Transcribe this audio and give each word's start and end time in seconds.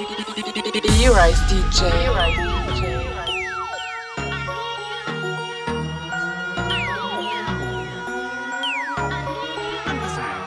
E-Rise 0.00 1.40
DJ. 1.50 1.90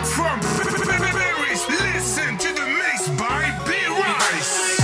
From 0.05 0.39
Paris, 0.39 1.67
listen 1.69 2.37
to 2.37 2.53
the 2.53 2.65
mix 2.65 3.09
by 3.19 3.51
B 3.65 3.73
Rice. 3.89 4.79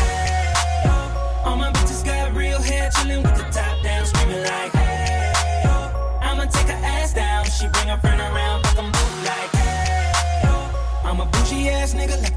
All 1.46 1.56
my 1.56 1.71
bitches 1.71 2.04
got 2.04 2.36
real 2.36 2.61
hair, 2.61 2.89
chillin' 2.89 3.24
with 3.24 3.38
the 3.38 3.43
top 3.43 3.82
down, 3.84 4.06
screaming 4.06 4.43
like, 4.43 4.74
hey, 4.74 5.32
yo. 5.64 5.92
I'ma 6.21 6.43
take 6.46 6.68
her 6.68 6.82
ass 6.84 7.14
down. 7.14 7.46
She 7.46 7.68
bring 7.70 7.88
her 7.88 7.97
friend 8.00 8.20
around, 8.20 8.65
fuck 8.65 8.79
'em 8.79 8.92
both 8.92 9.25
like, 9.25 9.52
hey, 9.56 10.43
yo. 10.43 11.10
I'm 11.10 11.21
a 11.21 11.25
bougie 11.25 11.70
ass 11.70 11.93
nigga, 11.93 12.21
like 12.21 12.37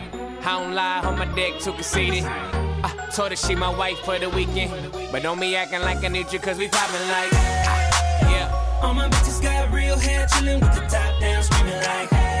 I 0.43 0.59
don't 0.59 0.73
lie, 0.73 0.99
on 1.01 1.17
my 1.19 1.25
dick 1.35 1.59
too 1.59 1.73
conceited. 1.73 2.23
I 2.25 3.09
told 3.13 3.29
her 3.31 3.35
she 3.35 3.55
my 3.55 3.69
wife 3.69 3.99
for 3.99 4.17
the 4.17 4.29
weekend. 4.29 4.71
But 5.11 5.23
don't 5.23 5.39
be 5.39 5.55
acting 5.55 5.81
like 5.81 6.03
I 6.03 6.07
need 6.07 6.31
you, 6.33 6.39
cause 6.39 6.57
we 6.57 6.67
poppin' 6.67 7.07
like. 7.09 7.29
ah, 7.33 8.31
Yeah. 8.31 8.79
All 8.81 8.93
my 8.93 9.07
bitches 9.09 9.41
got 9.41 9.71
real 9.71 9.97
hair, 9.97 10.25
chillin' 10.27 10.59
with 10.61 10.73
the 10.73 10.81
top 10.87 11.19
down, 11.21 11.43
screaming 11.43 11.75
like, 11.75 12.09
hey, 12.09 12.40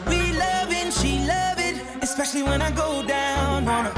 Especially 2.11 2.43
when 2.43 2.61
I 2.61 2.69
go 2.71 3.01
down 3.07 3.65
on 3.69 3.85
her. 3.85 3.93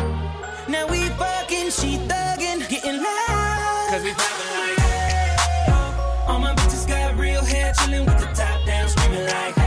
Now 0.69 0.85
we 0.87 0.99
fucking, 1.17 1.71
she 1.71 1.97
thuggin', 2.07 2.69
getting 2.69 3.01
loud. 3.01 3.87
Cause 3.89 4.03
we 4.03 4.13
poppin' 4.13 4.49
like. 4.53 6.29
All 6.29 6.37
my 6.39 6.53
bitches 6.53 6.87
got 6.87 7.17
real 7.17 7.43
hair, 7.43 7.73
chillin' 7.73 8.05
with 8.05 8.19
the 8.19 8.27
top 8.35 8.67
down, 8.67 8.87
screaming 8.87 9.25
like, 9.25 9.62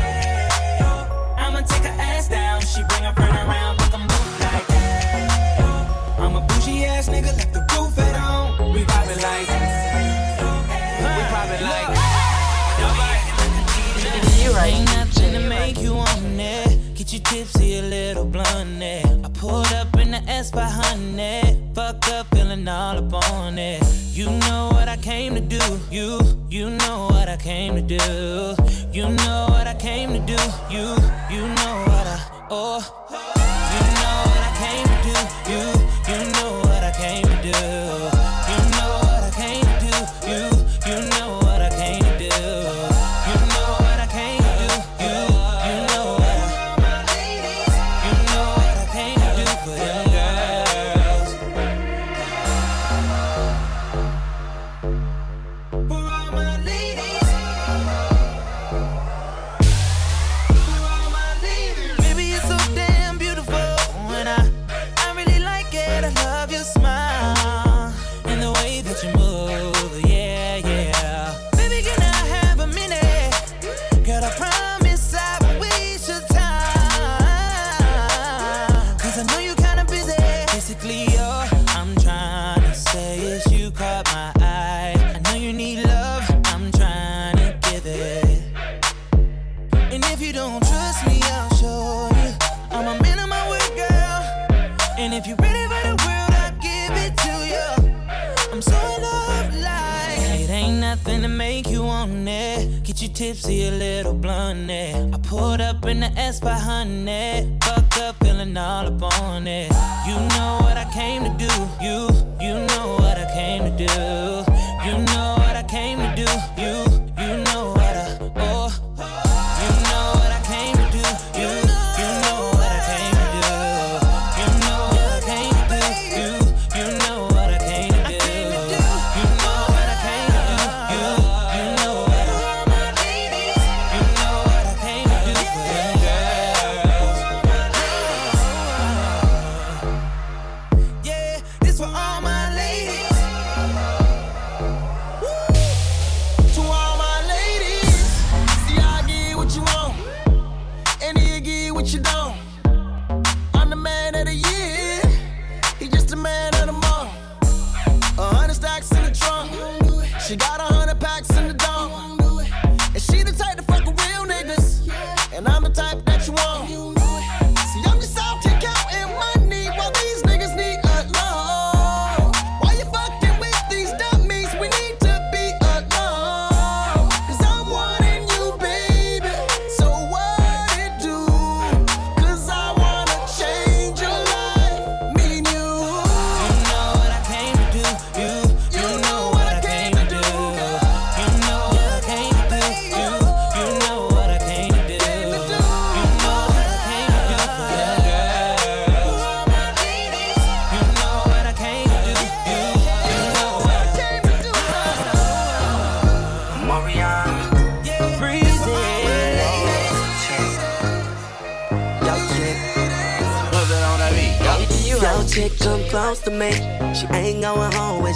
tipsy, 17.27 17.79
a 17.79 17.83
little 17.83 18.25
blunt. 18.25 18.83
I 18.83 19.31
pulled 19.35 19.73
up 19.73 19.97
in 19.99 20.11
the 20.13 20.23
S 20.29 20.51
by 20.51 20.65
honey. 20.65 21.43
Fucked 21.75 22.09
up, 22.09 22.27
feeling 22.35 22.67
all 22.69 22.99
up 22.99 23.13
on 23.31 23.59
it. 23.59 23.83
You 24.13 24.27
know 24.27 24.71
what 24.73 24.89
I 24.89 24.97
came 24.97 25.35
to 25.35 25.41
do. 25.41 25.63
You, 25.91 26.21
you 26.49 26.71
know 26.71 27.09
what 27.11 27.29
I 27.29 27.37
came 27.37 27.75
to 27.75 27.83
do. 27.83 28.57
You 28.93 29.09
know 29.09 29.47
what 29.51 29.67
I 29.67 29.75
came 29.79 30.13
to 30.13 30.21
do. 30.21 30.41
You, 30.71 30.87
you 31.31 31.43
know 31.59 31.75
what 31.87 32.07
I, 32.07 32.47
oh. 32.51 33.06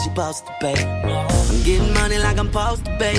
Supposed 0.04 0.46
to 0.46 0.56
pay. 0.60 0.74
I'm 1.04 1.62
getting 1.64 1.92
money 1.92 2.18
like 2.18 2.38
I'm 2.38 2.46
supposed 2.46 2.84
to 2.86 2.96
pay. 2.98 3.16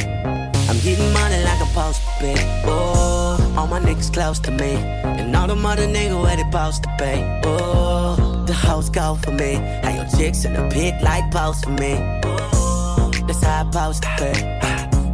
I'm 0.70 0.80
getting 0.80 1.14
money 1.14 1.44
like 1.44 1.62
I'm 1.62 1.68
supposed 1.68 2.02
to 2.02 2.12
pay. 2.20 2.64
Oh, 2.66 3.56
all 3.58 3.68
my 3.68 3.80
niggas 3.80 4.12
close 4.12 4.40
to 4.40 4.52
me. 4.52 4.74
And 5.20 5.36
all 5.36 5.48
the 5.48 5.56
mother 5.56 5.88
niggas 5.88 6.22
where 6.22 6.36
they 6.36 6.44
supposed 6.44 6.84
to 6.84 6.96
pay. 6.98 7.42
Oh, 7.46 8.44
the 8.48 8.54
house 8.54 8.90
go 8.90 9.16
for 9.22 9.32
me. 9.32 9.54
How 9.84 9.94
your 9.94 10.08
chicks 10.18 10.46
in 10.46 10.54
the 10.54 10.68
pit 10.70 10.96
like 11.04 11.30
post 11.32 11.66
for 11.66 11.72
me. 11.72 11.94
Oh, 12.24 13.12
that's 13.28 13.44
how 13.44 13.62
I 13.62 13.72
supposed 13.72 14.04
to 14.04 14.10
pay. 14.18 14.38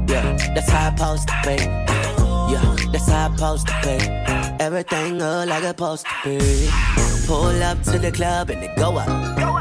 Yeah, 0.07 0.54
that's 0.56 0.69
how 0.69 0.88
I 0.88 0.95
supposed 0.95 1.28
to 1.28 1.33
pay. 1.44 1.63
Yeah, 2.51 2.75
that's 2.92 3.10
how 3.10 3.28
I 3.28 3.36
supposed 3.36 3.68
to 3.68 3.74
pay. 3.83 4.57
Everything 4.60 5.18
look 5.18 5.48
like 5.50 5.63
it's 5.63 5.68
supposed 5.68 6.06
to 6.06 6.30
be. 6.30 7.06
Pull 7.28 7.62
up 7.62 7.84
to 7.84 8.00
the 8.00 8.10
club 8.10 8.50
and 8.50 8.64
they 8.64 8.74
go 8.78 8.96
up. 8.96 9.10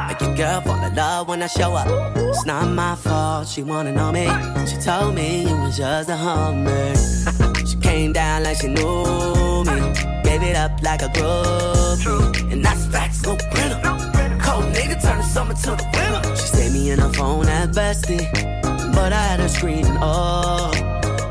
Make 0.07 0.21
your 0.21 0.37
girl 0.37 0.61
fall 0.61 0.85
in 0.85 0.95
love 0.95 1.27
when 1.27 1.43
I 1.43 1.49
show 1.49 1.73
up. 1.75 1.89
It's 2.17 2.47
not 2.47 2.69
my 2.69 2.95
fault, 2.95 3.49
she 3.49 3.65
wanna 3.65 3.91
know 3.91 4.13
me. 4.13 4.27
She 4.69 4.77
told 4.77 5.17
me 5.17 5.47
it 5.47 5.59
was 5.65 5.77
just 5.77 6.09
a 6.09 6.15
hummer. 6.15 6.95
she 7.67 7.77
came 7.79 8.13
down 8.13 8.45
like 8.45 8.59
she 8.59 8.69
knew 8.69 9.65
me. 9.65 9.81
Gave 10.23 10.45
it 10.45 10.55
up 10.55 10.81
like 10.81 11.03
a 11.03 11.09
groupie. 11.09 12.53
And 12.53 12.65
that's 12.65 12.87
facts, 12.87 13.25
no 13.25 13.35
printer. 13.51 13.81
Cold 14.41 14.73
nigga 14.73 15.03
turn 15.03 15.19
the 15.19 15.25
summer 15.25 15.55
to 15.55 15.71
the 15.75 15.87
winter. 15.93 16.37
She 16.37 16.47
saved 16.47 16.73
me 16.73 16.91
in 16.91 17.01
her 17.01 17.13
phone 17.15 17.49
at 17.49 17.71
bestie. 17.71 18.31
But 18.95 19.13
I 19.13 19.23
had 19.23 19.41
her 19.41 19.49
screaming, 19.49 19.99
oh. 20.01 20.71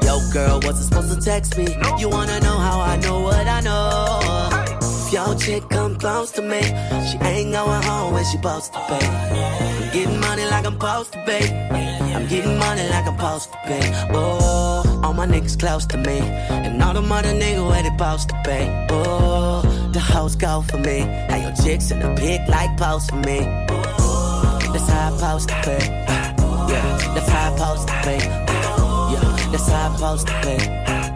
Yo, 0.04 0.20
girl, 0.34 0.60
wasn't 0.64 0.88
supposed 0.90 1.18
to 1.18 1.26
text 1.26 1.58
me. 1.58 1.78
You 1.98 2.10
wanna 2.10 2.42
know 2.42 2.58
how 2.58 2.82
I 2.82 2.98
know 2.98 3.22
what 3.22 3.48
I 3.48 3.62
know? 3.62 4.25
Your 5.12 5.36
chick 5.36 5.70
come 5.70 5.96
close 5.98 6.32
to 6.32 6.42
me, 6.42 6.62
she 6.62 7.18
ain't 7.18 7.52
going 7.52 7.84
home 7.84 8.14
when 8.14 8.24
she 8.26 8.38
supposed 8.38 8.74
to 8.74 8.80
pay. 8.88 9.08
I'm 9.08 9.94
getting 9.94 10.20
money 10.20 10.46
like 10.46 10.66
I'm 10.66 10.74
supposed 10.74 11.14
to 11.14 11.24
pay. 11.26 11.46
I'm 12.16 12.28
getting 12.28 12.58
money 12.58 12.88
like 12.90 13.06
I'm 13.06 13.18
supposed 13.18 13.52
to 13.52 13.58
pay. 13.66 13.92
Oh, 14.14 15.02
all 15.04 15.14
my 15.14 15.28
niggas 15.28 15.60
close 15.60 15.86
to 15.88 15.98
me, 15.98 16.20
and 16.20 16.82
all 16.82 16.94
the 16.94 17.02
mother 17.02 17.34
niggas 17.34 17.68
where 17.68 17.84
they 17.84 17.90
supposed 17.90 18.30
to 18.30 18.42
pay. 18.44 18.88
Oh, 18.90 19.62
the 19.92 20.00
house 20.00 20.36
go 20.36 20.62
for 20.62 20.78
me. 20.78 21.00
How 21.30 21.38
your 21.38 21.56
chicks 21.64 21.92
in 21.92 22.00
the 22.00 22.14
pic 22.16 22.48
like 22.48 22.78
post 22.78 23.12
for 23.12 23.18
me. 23.18 23.40
Oh, 23.70 24.60
that's 24.74 24.90
how 24.90 25.14
I 25.14 25.18
supposed 25.18 25.50
to 25.50 25.56
pay. 25.64 25.88
Yeah, 26.72 27.14
that's 27.14 27.30
how 27.30 27.54
I 27.54 27.58
supposed 27.58 27.88
to 27.88 27.94
pay. 28.06 28.20
Yeah, 29.14 29.50
that's 29.52 29.68
how 29.70 29.90
I 29.90 29.96
supposed 29.96 30.28
to 30.28 30.34
pay. 30.42 30.60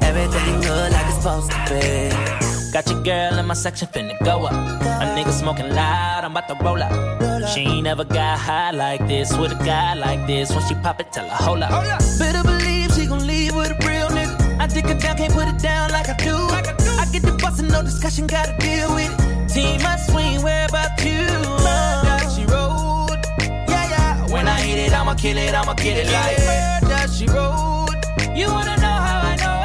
Everything 0.02 0.62
good 0.62 0.92
like 0.92 1.08
it's 1.08 1.16
supposed 1.18 1.52
to 1.52 2.40
be. 2.40 2.49
Got 2.72 2.88
your 2.88 3.02
girl 3.02 3.40
in 3.40 3.48
my 3.48 3.56
section 3.56 3.88
finna 3.88 4.14
go 4.24 4.46
up. 4.46 4.54
A 4.54 5.06
nigga 5.16 5.32
smoking 5.32 5.70
loud, 5.70 6.24
I'm 6.24 6.32
about 6.32 6.48
to 6.50 6.56
roll 6.64 6.82
up. 6.84 7.50
She 7.50 7.62
ain't 7.62 7.84
never 7.84 8.04
got 8.04 8.38
high 8.38 8.70
like 8.70 9.08
this 9.08 9.36
with 9.36 9.60
a 9.60 9.64
guy 9.66 9.96
like 9.96 10.28
this. 10.28 10.52
When 10.52 10.62
she 10.68 10.76
pop 10.76 11.00
it, 11.00 11.12
tell 11.12 11.28
her 11.28 11.44
hold 11.44 11.64
up. 11.64 11.72
Better 12.20 12.44
believe 12.44 12.94
she 12.94 13.08
gon' 13.08 13.26
leave 13.26 13.56
with 13.56 13.72
a 13.72 13.88
real 13.88 14.08
nigga. 14.10 14.60
I 14.60 14.68
dig 14.68 14.86
her 14.86 14.94
down, 14.94 15.18
can't 15.18 15.34
put 15.34 15.48
it 15.48 15.58
down 15.58 15.90
like 15.92 16.10
I 16.10 16.14
do. 16.18 16.36
Like 16.36 16.68
I, 16.68 16.74
do. 16.76 16.92
I 16.92 17.06
get 17.12 17.24
the 17.24 17.32
bustin', 17.42 17.70
no 17.70 17.82
discussion, 17.82 18.28
gotta 18.28 18.56
deal 18.60 18.94
with 18.94 19.12
it. 19.12 19.50
Team, 19.50 19.82
I 19.84 19.98
swing, 19.98 20.44
where 20.44 20.68
about 20.68 21.04
you? 21.04 21.26
Where 21.66 22.04
does 22.04 22.36
she 22.36 22.46
roll? 22.46 23.10
Yeah, 23.40 23.90
yeah. 23.90 24.32
When 24.32 24.48
I 24.48 24.62
hit 24.62 24.78
it, 24.78 24.94
I'ma 24.94 25.16
kill 25.16 25.38
it, 25.38 25.56
I'ma 25.56 25.74
get 25.74 25.98
it 25.98 26.12
like 26.12 26.38
where 26.38 26.82
does 26.82 27.18
she 27.18 27.26
roll? 27.26 27.90
You 28.36 28.48
wanna 28.48 28.78
know 28.78 28.98
how 29.08 29.22
I 29.24 29.36
know 29.36 29.36
what 29.36 29.40
I 29.40 29.46
know? 29.46 29.59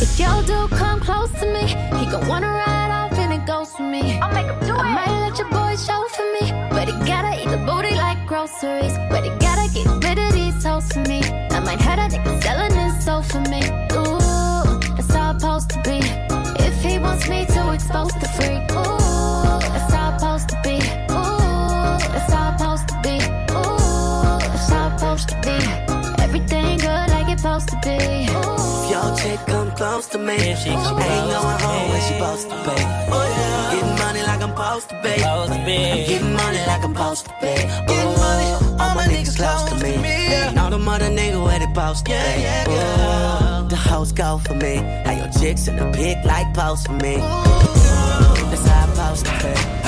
If 0.00 0.18
y'all 0.18 0.42
do 0.42 0.68
come 0.76 1.00
close 1.00 1.30
to 1.40 1.46
me, 1.46 1.66
he 1.98 2.06
gon' 2.10 2.26
wanna 2.26 2.48
ride 2.48 2.90
off 2.90 3.12
and 3.18 3.32
it 3.32 3.46
goes 3.46 3.72
for 3.72 3.82
me. 3.82 4.18
I'll 4.20 4.32
make 4.32 4.46
him 4.46 4.58
do 4.66 4.74
I 4.74 4.90
it. 4.90 4.90
I 4.90 4.94
might 4.94 5.20
let 5.28 5.38
your 5.38 5.48
boy 5.50 5.76
show 5.76 6.06
for 6.16 6.26
me, 6.36 6.50
but 6.70 6.88
he 6.88 6.94
gotta 7.06 7.40
eat 7.40 7.48
the 7.48 7.58
booty 7.58 7.94
like 7.94 8.26
groceries. 8.26 8.96
But 9.10 9.24
he 9.24 9.30
gotta 9.46 9.66
get 9.72 9.86
rid 10.04 10.18
of 10.18 10.32
these 10.32 10.64
hoes 10.64 10.90
for 10.92 11.00
me. 11.00 11.22
I 11.50 11.60
might 11.60 11.80
have 11.80 11.98
a 11.98 12.08
nigga 12.14 12.42
selling 12.42 12.74
his 12.74 13.04
soul 13.04 13.22
for 13.22 13.40
me. 13.52 13.62
Ooh, 13.94 14.80
that's 14.96 15.12
how 15.14 15.30
it's 15.30 15.42
supposed 15.42 15.70
to 15.70 15.78
be. 15.82 16.00
If 16.66 16.82
he 16.82 16.98
wants 16.98 17.28
me 17.28 17.46
to 17.46 17.72
expose 17.72 18.12
the 18.22 18.28
freak, 18.36 18.62
ooh, 18.72 19.58
that's 19.72 19.92
how 19.94 20.10
it's 20.12 20.22
supposed 20.22 20.48
to 20.50 20.56
be. 20.64 20.76
Ooh, 21.14 21.98
that's 22.12 22.32
how 22.32 22.50
it's 22.50 22.60
supposed 22.60 22.88
to 22.88 22.96
be. 23.06 23.16
Ooh, 23.54 24.38
that's 24.52 24.70
how 24.70 24.88
it's 24.88 25.00
supposed 25.00 25.28
to 25.30 25.36
be. 25.46 26.22
Everything 26.22 26.78
good 26.78 27.08
like 27.14 27.28
it's 27.28 27.42
supposed 27.42 27.68
to 27.68 27.76
be. 27.84 28.33
Ooh. 29.04 29.14
If 29.14 29.24
your 29.24 29.36
chick 29.36 29.46
come 29.46 29.70
close 29.72 30.06
to 30.08 30.18
me. 30.18 30.34
If 30.34 30.58
she, 30.58 30.64
she 30.64 30.70
ain't 30.70 30.84
going 30.84 31.60
home 31.60 31.88
when 31.90 32.00
she 32.00 32.14
supposed 32.14 32.48
to 32.50 32.56
pay. 32.64 32.84
Oh, 33.12 33.34
yeah. 33.36 33.74
Getting 33.74 33.96
money 33.98 34.22
like 34.22 34.42
I'm 34.42 34.50
supposed 34.50 34.88
to 34.88 35.00
pay. 35.02 35.24
I'm 35.24 35.66
getting 35.66 36.32
money 36.32 36.58
like 36.66 36.84
I'm 36.84 36.94
supposed 36.94 37.24
to 37.26 37.32
pay. 37.40 37.66
money. 37.66 38.50
all 38.80 38.94
my 38.94 39.06
niggas 39.06 39.36
close 39.36 39.62
to 39.70 39.74
me. 39.82 39.94
And 39.94 40.58
all 40.58 40.70
the 40.70 40.78
mother 40.78 41.08
niggas 41.08 41.44
where 41.44 41.58
they 41.58 41.66
supposed 41.66 42.06
to 42.06 42.12
pay. 42.12 42.64
Oh, 42.68 43.66
the 43.68 43.76
hoes 43.76 44.12
go 44.12 44.38
for 44.38 44.54
me. 44.54 44.76
How 45.04 45.12
your 45.12 45.30
chicks 45.32 45.68
in 45.68 45.76
the 45.76 45.90
pic 45.92 46.24
like 46.24 46.52
post 46.54 46.86
for 46.86 46.92
me. 46.94 47.16
That's 47.16 48.66
how 48.66 48.82
I'm 48.82 48.94
supposed 48.94 49.26
to 49.26 49.32
pay. 49.32 49.83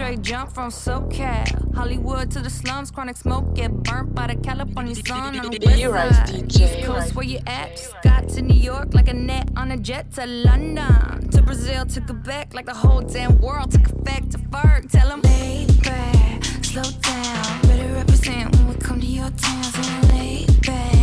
Straight 0.00 0.22
jump 0.22 0.50
from 0.50 0.70
SoCal. 0.70 1.74
Hollywood 1.74 2.30
to 2.30 2.40
the 2.40 2.48
slums, 2.48 2.90
chronic 2.90 3.18
smoke, 3.18 3.54
get 3.54 3.70
burnt 3.82 4.14
by 4.14 4.28
the 4.28 4.34
California 4.36 4.94
sun 4.94 5.38
on 5.38 5.50
the 5.50 5.58
west 5.66 5.84
right, 5.84 6.26
side. 6.26 6.52
East 6.58 6.86
Coast, 6.86 7.14
where 7.14 7.26
you 7.26 7.38
at? 7.46 7.76
Just 7.76 7.94
got 8.02 8.26
to 8.30 8.40
New 8.40 8.58
York 8.58 8.94
like 8.94 9.08
a 9.08 9.12
net 9.12 9.50
on 9.56 9.72
a 9.72 9.76
jet 9.76 10.10
to 10.12 10.24
London. 10.24 11.28
To 11.32 11.42
Brazil, 11.42 11.84
to 11.84 12.00
Quebec, 12.00 12.54
like 12.54 12.64
the 12.64 12.74
whole 12.74 13.02
damn 13.02 13.38
world 13.40 13.72
took 13.72 13.90
effect 13.90 14.30
to 14.32 14.38
Ferg. 14.38 14.90
Tell 14.90 15.08
them, 15.08 15.20
lay 15.20 15.66
back, 15.82 16.44
slow 16.64 16.90
down. 17.02 17.62
Better 17.68 17.92
represent 17.92 18.56
when 18.56 18.68
we 18.68 18.74
come 18.76 19.00
to 19.02 19.06
your 19.06 19.28
town. 19.28 19.64
So 19.64 19.82
lay 20.14 20.46
back, 20.62 20.99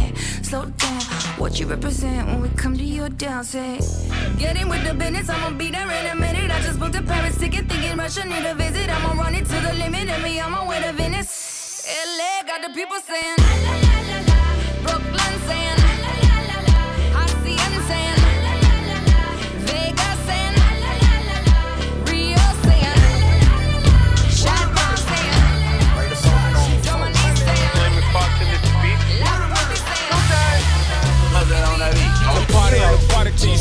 slow 0.48 0.66
down. 0.66 1.02
What 1.38 1.60
you 1.60 1.66
represent 1.68 2.28
when 2.28 2.42
we 2.42 2.50
come 2.50 2.78
to 2.78 2.84
your 2.84 3.10
down, 3.10 3.44
say. 3.44 3.80
With 4.70 4.84
the 4.88 4.94
business, 4.94 5.30
I'ma 5.30 5.58
be 5.58 5.72
there 5.72 5.92
in 6.00 6.06
a 6.08 6.16
minute. 6.16 6.50
I 6.52 6.62
just 6.62 6.80
booked 6.80 6.96
a 6.96 7.02
Paris 7.02 7.38
ticket, 7.38 7.68
thinking 7.70 7.98
Russia 7.98 8.26
need 8.26 8.46
a 8.46 8.54
visit. 8.56 8.90
I'ma 8.90 9.22
run 9.22 9.36
it 9.36 9.46
to 9.46 9.58
the 9.66 9.74
limit, 9.74 10.08
and 10.08 10.24
me 10.24 10.40
I'm 10.40 10.54
on 10.54 10.66
my 10.66 10.70
way 10.70 10.82
to 10.84 10.94
Venice. 10.94 11.86
LA 12.18 12.44
got 12.48 12.62
the 12.62 12.74
people 12.74 12.98
saying, 13.10 13.87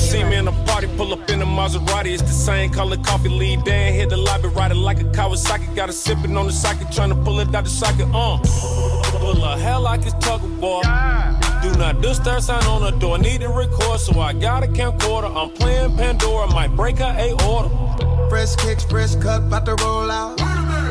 see 0.07 0.23
me 0.25 0.37
in 0.37 0.47
a 0.49 0.53
party. 0.67 0.87
Pull 0.97 1.13
up 1.13 1.29
in 1.31 1.43
a 1.43 1.47
Maserati, 1.47 2.13
it's 2.15 2.23
the 2.23 2.39
same 2.49 2.71
color 2.71 2.97
coffee. 2.99 3.29
Lead 3.29 3.65
down, 3.65 3.93
hit 3.93 4.09
the 4.11 4.17
lobby, 4.17 4.49
ride 4.49 4.71
it 4.71 4.77
like 4.77 5.01
a 5.01 5.05
Kawasaki. 5.05 5.75
Got 5.75 5.89
a 5.89 5.93
sippin' 5.93 6.39
on 6.39 6.47
the 6.47 6.53
socket, 6.53 6.89
tryna 6.89 7.23
pull 7.25 7.41
it 7.41 7.55
out 7.55 7.65
the 7.65 7.71
socket. 7.71 8.09
Uh. 8.13 8.39
Full 9.19 9.45
of 9.45 9.61
hell 9.61 9.81
like 9.83 10.03
it's 10.07 10.15
tug 10.25 10.45
of 10.45 10.61
war. 10.61 10.83
Do 11.63 11.71
not 11.79 12.01
disturb 12.01 12.43
sign 12.43 12.65
on 12.65 12.83
the 12.83 12.93
door. 12.99 13.19
Need 13.19 13.41
to 13.41 13.49
record, 13.49 13.99
so 14.01 14.21
I 14.21 14.33
got 14.33 14.63
a 14.63 14.69
camcorder. 14.69 15.31
I'm 15.35 15.51
playing 15.51 15.97
Pandora, 15.97 16.47
might 16.53 16.77
break 16.77 16.99
her 16.99 17.15
a 17.19 17.33
order. 17.45 17.71
Fresh 18.29 18.57
kicks, 18.57 18.85
fresh 18.85 19.15
cut, 19.17 19.43
about 19.43 19.67
to 19.67 19.75
roll 19.85 20.11
out. 20.11 20.39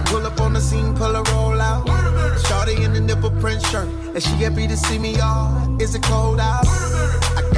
Pull 0.08 0.26
up 0.26 0.40
on 0.42 0.54
the 0.54 0.62
scene, 0.62 0.94
pull 0.96 1.16
a 1.16 1.24
roll 1.32 1.62
out. 1.62 1.88
Shorty 2.48 2.84
in 2.84 2.94
the 2.94 3.00
nipple 3.00 3.32
print 3.42 3.66
shirt, 3.68 3.88
and 3.88 4.22
she 4.22 4.32
happy 4.44 4.68
to 4.68 4.76
see 4.76 5.00
me, 5.00 5.16
y'all. 5.16 5.82
Is 5.82 5.96
it 5.96 6.04
cold 6.04 6.40
out? 6.40 6.66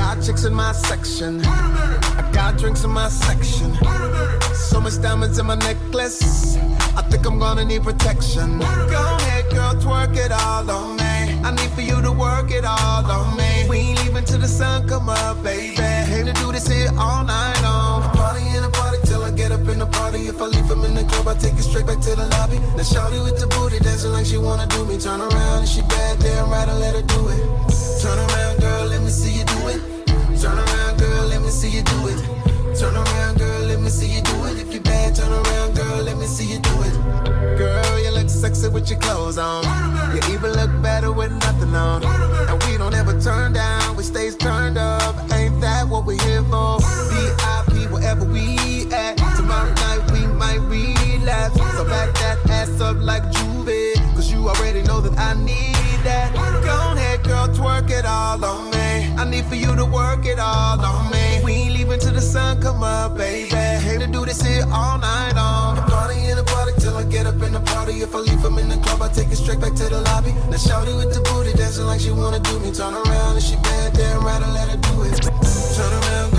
Got 0.07 0.23
chicks 0.23 0.45
in 0.45 0.53
my 0.53 0.71
section. 0.71 1.41
I 1.43 2.29
got 2.31 2.57
drinks 2.57 2.85
in 2.85 2.91
my 2.91 3.09
section. 3.09 3.75
So 4.53 4.79
much 4.79 5.01
diamonds 5.01 5.37
in 5.37 5.45
my 5.47 5.55
necklace. 5.55 6.55
I 6.95 7.01
think 7.09 7.25
I'm 7.25 7.37
gonna 7.39 7.65
need 7.65 7.83
protection. 7.83 8.59
Go 8.59 8.65
ahead, 8.65 9.51
girl, 9.51 9.73
twerk 9.75 10.15
it 10.15 10.31
all 10.31 10.71
on 10.71 10.95
me. 10.95 11.43
I 11.43 11.51
need 11.51 11.71
for 11.71 11.81
you 11.81 12.01
to 12.01 12.13
work 12.13 12.51
it 12.51 12.63
all 12.63 13.03
on 13.03 13.35
me. 13.35 13.67
We 13.67 13.79
ain't 13.79 14.05
leaving 14.05 14.23
till 14.23 14.39
the 14.39 14.47
sun 14.47 14.87
come 14.87 15.09
up, 15.09 15.43
baby. 15.43 15.75
Came 15.75 16.25
to 16.25 16.31
do 16.39 16.53
this 16.53 16.67
here 16.67 16.87
all 16.97 17.25
night 17.25 17.59
long. 17.61 18.03
Party 18.15 18.47
in 18.55 18.63
the 18.63 18.69
party 18.69 18.99
till 19.03 19.23
I 19.23 19.31
get 19.31 19.51
up 19.51 19.67
in 19.67 19.79
the 19.79 19.87
party. 19.87 20.19
If 20.29 20.41
I 20.41 20.45
leave 20.45 20.71
him 20.71 20.85
in 20.85 20.95
the 20.95 21.03
club, 21.03 21.27
I 21.27 21.33
take 21.33 21.55
it 21.59 21.63
straight 21.63 21.85
back 21.85 21.99
to 21.99 22.15
the 22.15 22.27
lobby. 22.27 22.59
Now 22.77 22.87
shawty 22.87 23.21
with 23.21 23.41
the 23.41 23.47
booty 23.47 23.79
dancing 23.79 24.13
like 24.13 24.25
she 24.25 24.37
wanna 24.37 24.67
do 24.67 24.85
me. 24.85 24.97
Turn 24.97 25.19
around 25.19 25.59
and 25.59 25.67
she 25.67 25.81
bad, 25.81 26.17
damn 26.19 26.49
right, 26.49 26.69
I 26.69 26.77
let 26.77 26.95
her 26.95 27.01
do 27.01 27.27
it. 27.27 27.43
Turn 28.01 28.17
around, 28.17 28.61
girl, 28.61 28.85
let 28.85 29.01
me 29.01 29.09
see 29.09 29.39
you 29.39 29.43
do 29.43 29.67
it. 29.67 29.96
Turn 30.41 30.57
around, 30.57 30.99
girl, 30.99 31.25
let 31.27 31.41
me 31.41 31.49
see 31.49 31.69
you 31.69 31.81
do 31.81 32.07
it. 32.09 32.77
Turn 32.77 32.95
around, 32.95 33.39
girl, 33.39 33.61
let 33.63 33.79
me 33.79 33.89
see 33.89 34.07
you 34.07 34.21
do 34.21 34.45
it. 34.45 34.59
If 34.59 34.71
you 34.71 34.79
bad, 34.79 35.15
turn 35.15 35.31
around, 35.31 35.75
girl, 35.75 36.03
let 36.03 36.15
me 36.17 36.27
see 36.27 36.45
you 36.45 36.59
do 36.59 36.83
it. 36.83 36.93
Girl, 37.57 37.99
you 37.99 38.11
look 38.11 38.29
sexy 38.29 38.69
with 38.69 38.87
your 38.87 38.99
clothes 38.99 39.39
on. 39.39 39.63
You 40.13 40.21
even 40.33 40.51
look 40.51 40.69
better 40.83 41.11
with 41.11 41.31
nothing 41.31 41.73
on. 41.73 42.03
And 42.03 42.63
we 42.65 42.77
don't 42.77 42.93
ever 42.93 43.19
turn 43.19 43.53
down, 43.53 43.95
we 43.95 44.03
stays 44.03 44.35
turned 44.35 44.77
up. 44.77 45.15
Ain't 45.33 45.59
that 45.61 45.87
what 45.87 46.05
we're 46.05 46.21
here 46.21 46.43
for? 46.43 46.79
VIP, 47.09 47.91
wherever 47.91 48.23
we 48.23 48.85
at. 48.93 49.17
Tomorrow 49.35 49.73
night 49.73 50.11
we 50.11 50.27
might 50.27 50.61
relapse. 50.69 51.57
So 51.75 51.83
for 59.47 59.55
you 59.55 59.75
to 59.75 59.85
work 59.85 60.25
it 60.25 60.39
all 60.39 60.79
on 60.79 61.11
me. 61.11 61.41
We 61.43 61.51
ain't 61.53 61.73
leaving 61.73 61.99
till 61.99 62.13
the 62.13 62.21
sun 62.21 62.61
come 62.61 62.83
up, 62.83 63.17
baby. 63.17 63.55
Hate 63.55 64.01
to 64.01 64.07
do 64.07 64.25
this 64.25 64.41
here 64.41 64.65
all 64.71 64.97
night 64.97 65.33
long. 65.35 65.77
Party 65.87 66.19
in 66.29 66.35
the 66.37 66.43
party 66.43 66.73
till 66.79 66.95
I 66.97 67.03
get 67.03 67.25
up 67.25 67.41
in 67.41 67.53
the 67.53 67.61
party. 67.61 67.93
If 68.01 68.13
I 68.13 68.19
leave 68.19 68.41
from 68.41 68.57
in 68.57 68.69
the 68.69 68.77
club, 68.77 69.01
I 69.01 69.07
take 69.07 69.31
it 69.31 69.37
straight 69.37 69.59
back 69.59 69.73
to 69.75 69.85
the 69.89 70.01
lobby. 70.01 70.31
Now 70.51 70.59
shawty 70.59 70.95
with 70.97 71.13
the 71.13 71.21
booty 71.21 71.53
dancing 71.53 71.85
like 71.85 72.01
she 72.01 72.11
wanna 72.11 72.39
do 72.39 72.59
me. 72.59 72.71
Turn 72.71 72.93
around 72.93 73.35
and 73.35 73.43
she 73.43 73.55
bad, 73.57 73.93
damn 73.93 74.23
right, 74.23 74.41
I 74.41 74.51
let 74.51 74.69
her 74.69 74.77
do 74.77 75.03
it. 75.03 75.21
Turn 75.21 75.93
around, 75.93 76.36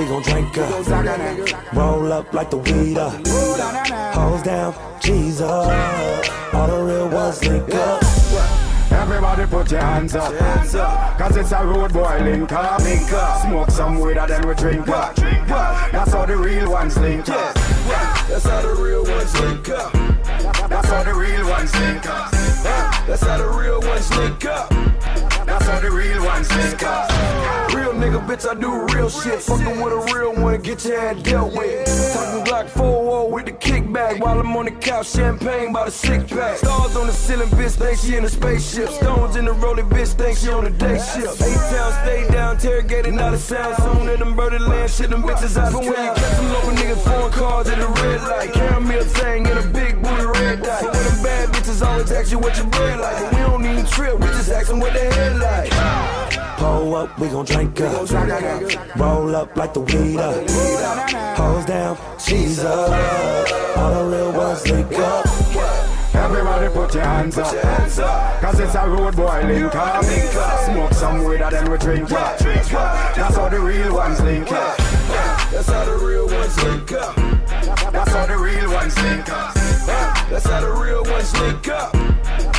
we 0.00 0.06
gon' 0.06 0.22
drink 0.22 0.56
up. 0.58 0.86
Roll 1.74 2.12
up 2.12 2.32
like 2.32 2.50
the 2.50 2.56
weed 2.56 2.96
up. 2.96 3.26
Hose 4.14 4.42
down, 4.42 4.74
cheese 5.00 5.40
up. 5.40 6.54
All 6.54 6.66
the 6.66 6.82
real 6.82 7.08
ones 7.08 7.44
link 7.46 7.74
up. 7.74 8.02
Everybody 8.90 9.46
put 9.46 9.70
your 9.70 9.80
hands 9.80 10.14
up. 10.14 10.32
Cause 11.18 11.36
it's 11.36 11.52
a 11.52 11.64
road 11.64 11.92
boy 11.92 12.18
link 12.22 12.50
up. 12.52 12.80
Link 12.82 13.12
up. 13.12 13.42
Smoke 13.42 13.70
some 13.70 14.00
weed 14.00 14.16
and 14.16 14.30
then 14.30 14.46
we 14.48 14.54
drink 14.54 14.88
up. 14.88 15.14
That's 15.16 16.12
how 16.12 16.24
the 16.26 16.36
real 16.36 16.70
ones 16.70 16.96
link 16.98 17.28
up. 17.28 17.54
That's 17.54 18.44
how 18.44 18.62
the 18.62 18.74
real 18.74 19.04
ones 19.04 19.40
link 19.40 19.68
up. 19.68 19.92
That's 20.68 20.88
how 20.88 21.02
the 21.02 21.14
real 21.14 21.48
ones 21.48 21.74
link 21.74 22.06
up. 22.06 22.30
That's 23.06 23.22
how 23.22 23.36
the 23.36 23.48
real 23.48 23.80
ones 23.80 24.16
link 24.16 24.44
up. 24.46 24.89
That's 25.50 25.66
how 25.66 25.80
the 25.80 25.90
real 25.90 26.24
ones 26.24 26.48
up. 26.84 27.74
Real 27.74 27.92
nigga, 27.92 28.24
bitch, 28.24 28.48
I 28.48 28.54
do 28.54 28.86
real 28.94 29.10
shit. 29.10 29.42
Fucking 29.42 29.80
with 29.80 29.92
a 29.92 30.14
real 30.14 30.32
one, 30.40 30.62
get 30.62 30.84
your 30.84 31.00
head 31.00 31.24
dealt 31.24 31.52
with. 31.52 31.86
Talking 32.14 32.44
Glock 32.44 32.68
4 32.68 33.30
with 33.32 33.46
the 33.46 33.52
kickback 33.52 34.20
while 34.20 34.38
I'm 34.38 34.56
on 34.56 34.66
the 34.66 34.70
couch, 34.70 35.10
champagne 35.10 35.72
by 35.72 35.86
the 35.86 35.90
six 35.90 36.32
pack. 36.32 36.58
Stars 36.58 36.94
on 36.94 37.08
the 37.08 37.12
ceiling, 37.12 37.48
bitch, 37.48 37.72
think 37.72 37.98
she 37.98 38.14
in 38.14 38.24
a 38.24 38.28
spaceship. 38.28 38.90
Stones 38.90 39.34
in 39.34 39.44
the 39.44 39.52
rolling, 39.52 39.86
bitch, 39.86 40.14
think 40.14 40.38
she 40.38 40.50
on 40.50 40.66
a 40.66 40.70
day 40.70 40.98
shift. 40.98 41.42
Eight 41.42 41.56
town, 41.56 41.92
stay 42.04 42.28
down, 42.30 42.54
interrogated, 42.54 43.14
not 43.14 43.34
a 43.34 43.38
sound. 43.38 43.74
Soon 43.82 44.08
in 44.08 44.20
them 44.20 44.36
birdie 44.36 44.58
land, 44.58 44.88
shit, 44.88 45.10
them 45.10 45.24
bitches 45.24 45.56
out 45.56 45.74
of 45.74 45.80
town. 45.80 45.82
When 45.82 46.04
you 46.04 46.14
catch 46.14 46.36
them 46.36 46.52
local 46.52 46.70
niggas, 46.70 47.02
foreign 47.02 47.32
cars 47.32 47.68
at 47.68 47.78
the 47.78 47.88
red 47.88 48.22
light. 48.22 48.52
Caramel 48.52 49.04
tang 49.14 49.46
in 49.46 49.58
a 49.58 49.62
big 49.62 50.00
booty 50.00 50.26
red. 50.26 50.62
But 50.62 50.94
when 50.94 51.04
them 51.04 51.22
bad 51.24 51.48
bitches 51.48 51.84
always 51.84 52.12
ask 52.12 52.30
you 52.30 52.38
what 52.38 52.56
your 52.56 52.66
bread 52.66 53.00
like. 53.00 53.18
But 53.18 53.32
we 53.32 53.38
don't 53.38 53.64
even 53.66 53.86
trip, 53.86 54.14
we 54.20 54.26
just 54.28 54.50
ask 54.50 54.68
them 54.68 54.78
what 54.78 54.92
their 54.92 55.09
head 55.09 55.09
like. 55.09 55.09
Pull 55.09 55.09
up, 57.00 57.18
we 57.18 57.28
gon' 57.28 57.44
drink 57.44 57.80
up. 57.80 58.10
Roll 58.96 59.34
up 59.34 59.56
like 59.56 59.72
the 59.72 59.80
weed 59.80 60.18
up. 60.18 60.50
Hose 61.38 61.64
down, 61.64 61.96
Jesus. 62.18 62.64
All 62.64 63.94
the 63.94 64.16
real 64.16 64.32
ones 64.32 64.68
link 64.68 64.92
up. 64.98 65.26
Everybody 66.14 66.68
put 66.68 66.94
your 66.94 67.04
hands 67.04 67.38
up. 67.38 68.40
Cause 68.40 68.60
it's 68.60 68.74
a 68.74 68.88
road 68.88 69.16
boy 69.16 69.42
link 69.46 69.74
up. 69.74 70.04
Smoke 70.04 70.92
some 70.92 71.24
weed 71.24 71.40
and 71.40 71.52
then 71.54 71.70
we 71.70 71.78
drink 71.78 72.12
up. 72.12 72.38
That's 72.38 73.36
how 73.36 73.48
the 73.48 73.60
real 73.60 73.94
ones 73.94 74.20
link 74.20 74.52
up. 74.52 74.76
That's 75.50 75.68
how 75.68 75.84
the 75.84 75.96
real 76.04 76.26
ones 76.26 76.64
link 76.64 76.92
up. 76.92 77.16
That's 77.92 78.12
how 78.12 78.26
the 78.26 78.36
real 78.36 78.70
ones 78.70 79.02
link 79.02 79.28
up. 79.30 79.59
That's 79.86 80.46
how 80.46 80.60
the 80.60 80.70
real 80.72 81.02
ones 81.04 81.32
link 81.40 81.68
up. 81.68 81.92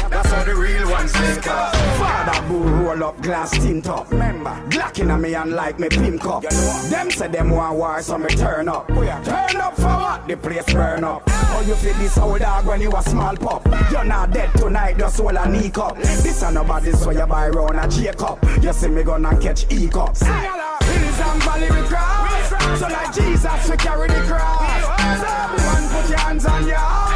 That's 0.10 0.30
how 0.30 0.44
the 0.44 0.56
real 0.56 0.90
ones 0.90 1.18
link 1.20 1.48
up. 1.48 1.74
Father 1.98 2.48
boo 2.48 2.64
roll 2.64 3.04
up 3.04 3.22
glass 3.22 3.52
tint 3.52 3.88
up. 3.88 4.12
Remember, 4.12 4.50
Glock 4.70 5.00
in 5.00 5.22
me 5.22 5.36
and 5.36 5.54
like 5.54 5.80
me 5.80 5.88
pimp 5.90 6.22
cup. 6.22 6.44
Them 6.44 7.10
say 7.12 7.28
them 7.30 7.50
want 7.52 7.78
war, 7.78 8.02
so 8.02 8.18
me 8.18 8.28
turn 8.28 8.68
up. 8.68 8.88
Turn 8.88 9.58
up 9.58 9.76
for 9.76 9.84
what? 9.84 10.28
The 10.28 10.36
place 10.36 10.74
burn 10.74 11.04
up. 11.04 11.24
Oh, 11.28 11.64
you 11.66 11.76
feel 11.76 11.94
this 11.94 12.18
old 12.18 12.40
dog 12.40 12.66
when 12.66 12.82
you 12.82 12.92
a 12.92 13.02
small 13.04 13.36
pup. 13.36 13.66
You're 13.92 14.04
not 14.04 14.32
dead 14.32 14.52
tonight, 14.58 14.98
just 14.98 15.20
hold 15.20 15.36
a 15.36 15.50
knee 15.50 15.70
cup. 15.70 15.98
This 15.98 16.44
ain't 16.44 16.56
nobody 16.56 16.92
so 16.92 17.12
you 17.12 17.26
buy 17.26 17.50
round 17.50 17.80
a 17.80 17.88
Jacob. 17.88 18.40
You 18.62 18.74
see 18.74 18.90
me 18.90 19.04
gonna 19.04 19.38
catch 19.40 19.72
E 19.72 19.88
cup. 19.88 20.18
Sing 20.18 20.28
along. 20.28 20.78
Hills 20.82 21.20
and 21.20 21.44
valley 21.44 21.70
we 21.72 21.88
cross. 21.88 22.80
So 22.80 22.88
like 22.88 23.14
Jesus 23.14 23.70
we 23.70 23.78
carry 23.78 24.08
the 24.08 24.22
cross. 24.28 24.84
So 25.22 25.28
everyone 25.28 25.90
put 25.90 26.10
your 26.10 26.20
hands 26.20 26.46
on 26.46 26.68
your 26.68 26.76
heart 26.76 27.11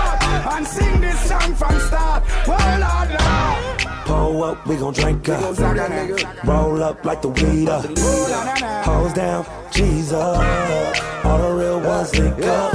and 0.56 0.68
sing 0.68 1.02
this 1.02 1.20
song 1.28 1.54
from 1.56 1.80
start. 1.80 2.24
Oh 2.48 2.78
Lord, 2.84 3.10
Lord. 3.20 4.06
Pull 4.06 4.44
up, 4.44 4.68
we 4.68 4.76
gon' 4.78 4.94
drink 4.94 5.28
up. 5.30 5.58
Roll 6.46 6.84
up 6.84 7.04
like 7.04 7.22
the 7.22 7.30
weed 7.30 7.70
up. 7.70 7.86
Hose 8.86 9.14
down, 9.14 9.46
Jesus. 9.72 10.14
All 10.14 11.38
the 11.38 11.52
real 11.56 11.80
ones 11.82 12.18
link 12.18 12.42
up. 12.46 12.74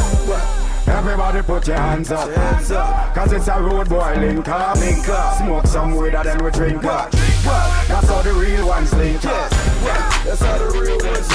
Everybody 0.89 1.43
put 1.43 1.67
your 1.69 1.77
hands 1.77 2.11
up. 2.11 2.29
Cause 3.15 3.33
it's 3.33 3.49
a 3.49 3.61
road 3.63 3.89
boy 3.89 4.17
link 4.19 4.47
up. 4.49 4.77
Link 4.77 5.09
up. 5.09 5.39
Smoke 5.39 5.67
some 5.67 5.95
weed 5.95 6.15
and 6.15 6.27
then 6.29 6.45
we 6.45 6.51
drink 6.51 6.85
up. 6.85 7.11
That's 7.13 8.09
how 8.09 8.23
the 8.23 8.33
real 8.33 8.67
ones 8.67 8.93
link 8.95 9.25
up. 9.25 9.51
That's 9.51 10.43
how 10.43 10.59
the 10.59 10.79
real 10.79 10.99
ones 10.99 11.29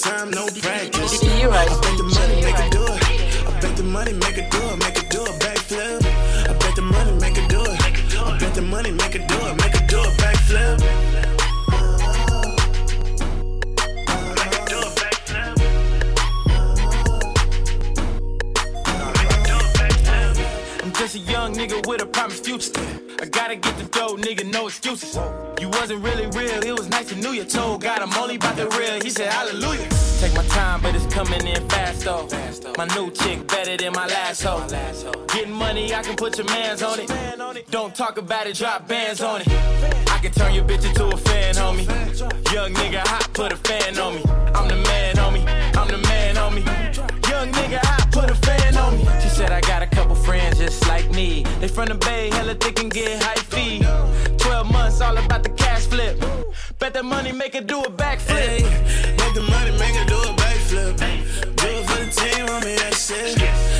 time, 0.00 0.30
no 0.30 0.46
practice. 0.46 1.22
You 1.22 1.48
right, 1.48 1.89
gotta 23.56 23.74
get 23.74 23.78
the 23.78 23.98
dough, 23.98 24.16
nigga, 24.16 24.50
no 24.52 24.66
excuses. 24.66 25.16
You 25.60 25.68
wasn't 25.70 26.04
really 26.04 26.26
real, 26.26 26.62
it 26.62 26.72
was 26.72 26.88
nice 26.88 27.08
to 27.08 27.16
know 27.16 27.32
you. 27.32 27.44
Told 27.44 27.82
God 27.82 28.00
I'm 28.00 28.12
only 28.14 28.36
about 28.36 28.56
the 28.56 28.68
real, 28.78 29.00
he 29.02 29.10
said 29.10 29.32
hallelujah. 29.32 29.88
Take 30.20 30.34
my 30.34 30.44
time, 30.46 30.80
but 30.82 30.94
it's 30.94 31.06
coming 31.06 31.46
in 31.46 31.68
fast 31.68 32.04
though. 32.04 32.28
My 32.78 32.86
new 32.94 33.10
chick 33.10 33.46
better 33.48 33.76
than 33.76 33.92
my 33.92 34.06
last 34.06 34.42
hoe. 34.42 34.66
Getting 35.28 35.52
money, 35.52 35.94
I 35.94 36.02
can 36.02 36.16
put 36.16 36.38
your 36.38 36.46
mans 36.46 36.82
on 36.82 37.00
it. 37.00 37.70
Don't 37.70 37.94
talk 37.94 38.18
about 38.18 38.46
it, 38.46 38.56
drop 38.56 38.86
bands 38.86 39.20
on 39.20 39.40
it. 39.40 39.48
I 39.48 40.18
can 40.22 40.32
turn 40.32 40.54
your 40.54 40.64
bitch 40.64 40.86
into 40.86 41.06
a 41.06 41.16
fan, 41.16 41.54
homie. 41.54 41.86
Young 42.52 42.72
nigga 42.74 43.00
hot, 43.00 43.32
put 43.32 43.52
a 43.52 43.56
fan 43.56 43.98
on 43.98 44.14
me. 44.14 44.22
I'm 44.54 44.68
the 44.68 44.76
man, 44.76 45.16
homie. 45.16 45.76
I'm 45.76 45.88
the 45.88 45.98
man, 45.98 46.34
homie. 46.36 46.79
Young 47.30 47.52
nigga 47.52 47.78
hot, 47.84 48.10
put 48.10 48.28
a 48.28 48.34
fan 48.34 48.76
on 48.76 48.98
me. 48.98 49.04
She 49.22 49.28
said 49.28 49.52
I 49.52 49.60
got 49.60 49.82
a 49.82 49.86
couple 49.86 50.16
friends 50.16 50.58
just 50.58 50.86
like 50.88 51.08
me. 51.12 51.44
They 51.60 51.68
from 51.68 51.86
the 51.86 51.94
bay, 51.94 52.28
hella 52.30 52.54
thick 52.54 52.80
and 52.80 52.90
get 52.90 53.22
high 53.22 53.42
fee. 53.52 53.78
12 54.38 54.72
months, 54.72 55.00
all 55.00 55.16
about 55.16 55.44
the 55.44 55.50
cash 55.50 55.86
flip. 55.86 56.18
Bet 56.80 56.92
that 56.94 57.04
money 57.04 57.30
make 57.30 57.54
her 57.54 57.60
do 57.60 57.78
a 57.80 57.90
backflip. 57.90 58.62
Make 59.20 59.34
the 59.34 59.46
money, 59.48 59.70
make 59.78 59.94
her 59.94 60.06
do 60.06 60.16
a 60.16 60.34
backflip. 60.42 60.98
Do 61.56 61.66
it 61.78 61.86
for 61.88 62.04
the 62.04 62.10
team, 62.10 62.46
homie, 62.46 62.76
that's 62.80 63.10
it. 63.10 63.79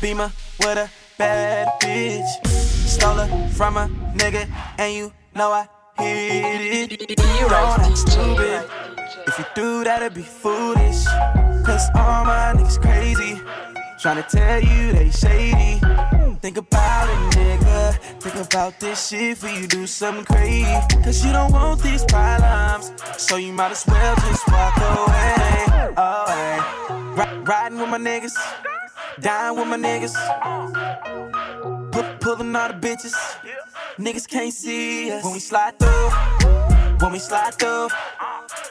Beamer 0.00 0.30
with 0.60 0.78
a 0.78 0.90
bad 1.18 1.68
bitch. 1.80 2.46
Stole 2.46 3.14
her 3.14 3.48
from 3.50 3.76
a 3.76 3.88
nigga, 4.14 4.48
and 4.78 4.94
you 4.94 5.12
know 5.34 5.50
I 5.52 5.68
hit 5.98 6.92
it. 6.92 7.16
Don't 7.16 7.80
act 7.80 7.98
stupid. 7.98 8.68
If 9.26 9.38
you 9.38 9.44
do 9.54 9.84
that, 9.84 10.02
it'd 10.02 10.14
be 10.14 10.22
foolish. 10.22 11.04
Cause 11.64 11.88
all 11.94 12.24
my 12.24 12.54
niggas 12.54 12.80
crazy. 12.80 13.40
Tryna 14.00 14.28
tell 14.28 14.60
you 14.60 14.92
they 14.92 15.10
shady. 15.10 15.80
Think 16.40 16.58
about 16.58 17.08
it, 17.08 17.36
nigga. 17.36 17.94
Think 18.20 18.46
about 18.46 18.78
this 18.78 19.08
shit 19.08 19.38
for 19.38 19.48
you 19.48 19.66
do 19.66 19.86
something 19.86 20.24
crazy. 20.24 20.78
Cause 21.02 21.24
you 21.24 21.32
don't 21.32 21.52
want 21.52 21.82
these 21.82 22.04
problems. 22.04 22.92
So 23.16 23.36
you 23.36 23.52
might 23.52 23.72
as 23.72 23.84
well 23.86 24.14
just 24.16 24.46
walk 24.48 24.76
away. 24.76 25.94
Away. 25.96 26.60
Ri- 27.16 27.38
riding 27.44 27.78
with 27.80 27.88
my 27.88 27.98
niggas. 27.98 28.36
Dying 29.20 29.56
with 29.56 29.68
my 29.68 29.76
niggas. 29.76 30.14
Pu- 31.92 32.18
pulling 32.20 32.54
all 32.54 32.68
the 32.68 32.74
bitches. 32.74 33.14
Niggas 33.98 34.28
can't 34.28 34.52
see 34.52 35.10
us. 35.10 35.24
When 35.24 35.32
we 35.32 35.38
slide 35.40 35.78
through. 35.78 36.10
When 37.00 37.12
we 37.12 37.18
slide 37.18 37.54
through. 37.54 37.88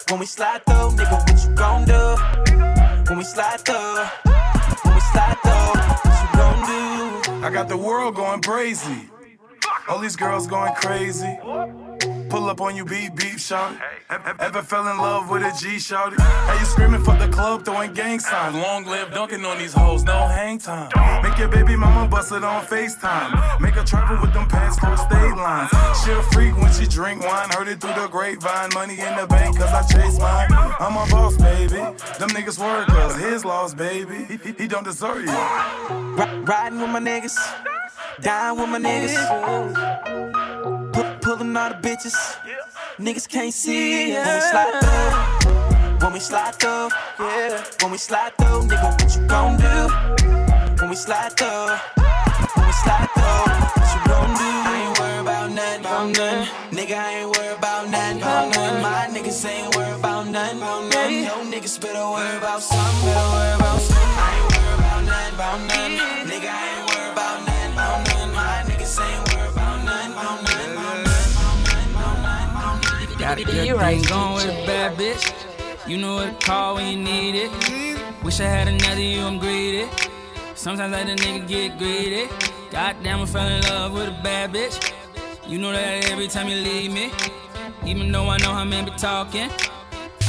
When 0.10 0.20
we 0.20 0.26
slide 0.26 0.64
through. 0.66 0.92
Nigga, 0.98 1.20
what 1.20 1.44
you 1.44 1.56
gon' 1.56 1.86
do? 1.86 3.10
When 3.10 3.18
we 3.18 3.24
slide 3.24 3.62
through. 3.62 4.06
When 4.84 4.94
we 4.94 5.02
slide 5.02 5.38
through. 5.44 5.82
What 6.06 6.20
you 6.22 6.30
gon' 6.38 6.62
do? 7.42 7.46
I 7.46 7.50
got 7.52 7.68
the 7.68 7.78
world 7.78 8.16
going 8.16 8.42
crazy. 8.42 9.10
All 9.88 10.00
these 10.00 10.16
girls 10.16 10.48
going 10.48 10.74
crazy. 10.76 11.38
Pull 12.36 12.50
up 12.50 12.60
on 12.60 12.76
you, 12.76 12.84
beep, 12.84 13.16
beep, 13.16 13.40
shout 13.40 13.74
Ever, 14.10 14.36
ever 14.42 14.62
fell 14.62 14.86
in 14.90 14.98
love 14.98 15.30
with 15.30 15.42
a 15.42 15.58
G, 15.58 15.80
shout 15.80 16.12
How 16.20 16.60
you 16.60 16.66
screaming 16.66 17.02
for 17.02 17.16
the 17.16 17.30
club, 17.30 17.64
throwing 17.64 17.94
gang 17.94 18.20
signs. 18.20 18.58
Long 18.58 18.84
live 18.84 19.14
dunking 19.14 19.46
on 19.46 19.58
these 19.58 19.72
hoes, 19.72 20.04
no 20.04 20.28
hang 20.28 20.58
time. 20.58 20.92
Make 21.24 21.38
your 21.38 21.48
baby 21.48 21.78
mama 21.78 22.10
bust 22.10 22.34
it 22.34 22.44
on 22.44 22.66
FaceTime. 22.66 23.62
Make 23.62 23.76
her 23.76 23.86
travel 23.86 24.20
with 24.20 24.34
them 24.34 24.50
pants 24.50 24.78
for 24.80 24.98
state 24.98 25.38
lines. 25.38 25.70
She 26.04 26.12
a 26.12 26.22
freak 26.34 26.58
when 26.58 26.74
she 26.74 26.86
drink 26.86 27.24
wine. 27.24 27.48
Heard 27.52 27.70
it 27.70 27.80
through 27.80 27.94
the 27.94 28.10
grapevine. 28.10 28.70
Money 28.74 29.00
in 29.00 29.16
the 29.16 29.28
bank, 29.28 29.58
cause 29.58 29.72
I 29.72 29.84
chase 29.84 30.20
mine. 30.20 30.50
I'm 30.52 30.98
a 30.98 31.10
boss, 31.10 31.38
baby. 31.38 31.78
Them 31.78 32.32
niggas 32.36 32.60
work, 32.60 32.88
cause 32.88 33.16
his 33.18 33.46
loss, 33.46 33.74
baby. 33.74 34.26
He, 34.26 34.36
he, 34.36 34.52
he 34.64 34.68
don't 34.68 34.84
deserve 34.84 35.24
you. 35.24 35.32
Ri- 35.32 36.42
riding 36.44 36.82
with 36.82 36.90
my 36.90 37.00
niggas. 37.00 37.38
Dying 38.20 38.60
with 38.60 38.70
my 38.70 38.80
niggas. 38.80 40.15
Pulling 41.38 41.58
all 41.58 41.70
the 41.70 41.76
bitches. 41.76 42.16
Niggas 42.98 43.28
can't 43.28 43.54
see 43.54 44.16
us. 44.16 44.24
When 44.24 44.34
we 44.36 44.40
slide 44.50 44.80
through. 44.80 46.00
When 46.00 46.14
we 46.14 46.20
slide 46.20 46.56
through. 46.56 46.90
Yeah. 47.20 47.64
When 47.82 47.92
we 47.92 47.98
slide 47.98 48.32
through. 48.38 48.62
Nigga, 48.70 48.90
what 48.96 49.16
you 49.16 49.22
gon' 49.28 49.58
do? 49.58 50.80
When 50.80 50.90
we 50.90 50.96
slide 50.96 51.36
through. 51.36 51.76
When 52.56 52.66
we 52.68 52.74
slide 52.84 53.10
through. 53.16 53.52
What 53.76 53.90
you 53.92 54.02
gon' 54.08 54.32
do? 54.40 54.48
I 54.48 54.80
ain't 54.80 55.00
worried 55.00 55.22
about 55.28 55.52
nothing. 55.52 55.80
About 55.82 56.08
nothing. 56.16 56.78
Nigga, 56.78 56.96
I 56.96 57.12
ain't 57.20 57.30
worried 57.36 57.58
about 57.58 57.90
nothing. 57.90 58.18
About 58.22 58.56
nothing. 58.56 58.82
My 58.82 59.08
niggas 59.12 59.46
ain't 59.46 59.76
worried 59.76 60.00
about 60.00 60.28
nothing. 60.28 60.58
About 60.58 60.84
nothing. 60.88 61.24
Yo, 61.24 61.36
niggas 61.52 61.82
better 61.82 62.06
worry 62.16 62.38
about 62.38 62.62
something. 62.62 63.10
Better 63.12 63.28
worry 63.36 63.56
about 63.60 63.82
something. 63.82 64.24
I 64.24 64.40
ain't 64.40 64.48
worried 64.56 64.80
about 64.80 65.04
nothing. 65.04 65.36
About 65.36 65.60
nothing. 65.68 66.35
Got 73.36 73.50
a 73.50 73.52
good 73.52 73.78
thing 73.78 74.02
going 74.04 74.34
with 74.36 74.46
a 74.46 74.66
bad 74.66 74.98
bitch. 74.98 75.90
You 75.90 75.98
know 75.98 76.16
what 76.16 76.40
to 76.40 76.46
call 76.46 76.76
when 76.76 76.88
you 76.88 77.04
need 77.04 77.36
it. 77.36 77.52
Wish 78.24 78.40
I 78.40 78.46
had 78.46 78.70
another 78.70 79.02
you, 79.02 79.20
I'm 79.20 79.40
greedy. 79.40 79.90
Sometimes 80.54 80.96
I 80.96 81.04
let 81.04 81.10
a 81.10 81.22
nigga 81.22 81.46
get 81.46 81.78
greedy. 81.78 82.30
Goddamn, 82.72 83.24
I 83.24 83.26
fell 83.26 83.46
in 83.46 83.62
love 83.64 83.92
with 83.92 84.08
a 84.08 84.18
bad 84.24 84.54
bitch. 84.54 84.94
You 85.50 85.58
know 85.58 85.74
that 85.74 86.10
every 86.10 86.30
time 86.30 86.48
you 86.48 86.56
leave 86.56 86.94
me. 86.94 87.12
Even 87.86 88.10
though 88.10 88.30
I 88.30 88.38
know 88.38 88.54
how 88.54 88.64
men 88.64 88.86
be 88.86 88.92
talking. 88.92 89.50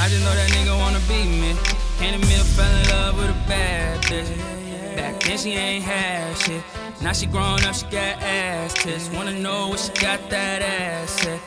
I 0.01 0.09
just 0.09 0.25
know 0.25 0.35
that 0.35 0.51
nigga 0.51 0.77
wanna 0.77 0.99
be 1.07 1.31
me. 1.31 1.55
Can't 1.99 2.21
admit 2.21 2.41
I 2.41 2.43
fell 2.43 2.75
in 2.75 2.89
love 2.89 3.19
with 3.19 3.31
a 3.31 3.49
bad 3.49 4.03
bitch. 4.03 4.97
Back 4.97 5.21
then 5.21 5.39
she 5.39 5.53
ain't 5.53 5.85
had 5.85 6.37
shit. 6.39 6.61
Now 7.03 7.13
she 7.13 7.27
grown 7.27 7.63
up, 7.65 7.75
she 7.75 7.85
got 7.87 8.23
ass 8.23 8.75
tits. 8.75 9.11
Wanna 9.11 9.39
know 9.39 9.69
what 9.69 9.79
she 9.79 9.93
got 10.03 10.29
that 10.31 10.63
ass 10.63 11.27
at. 11.27 11.41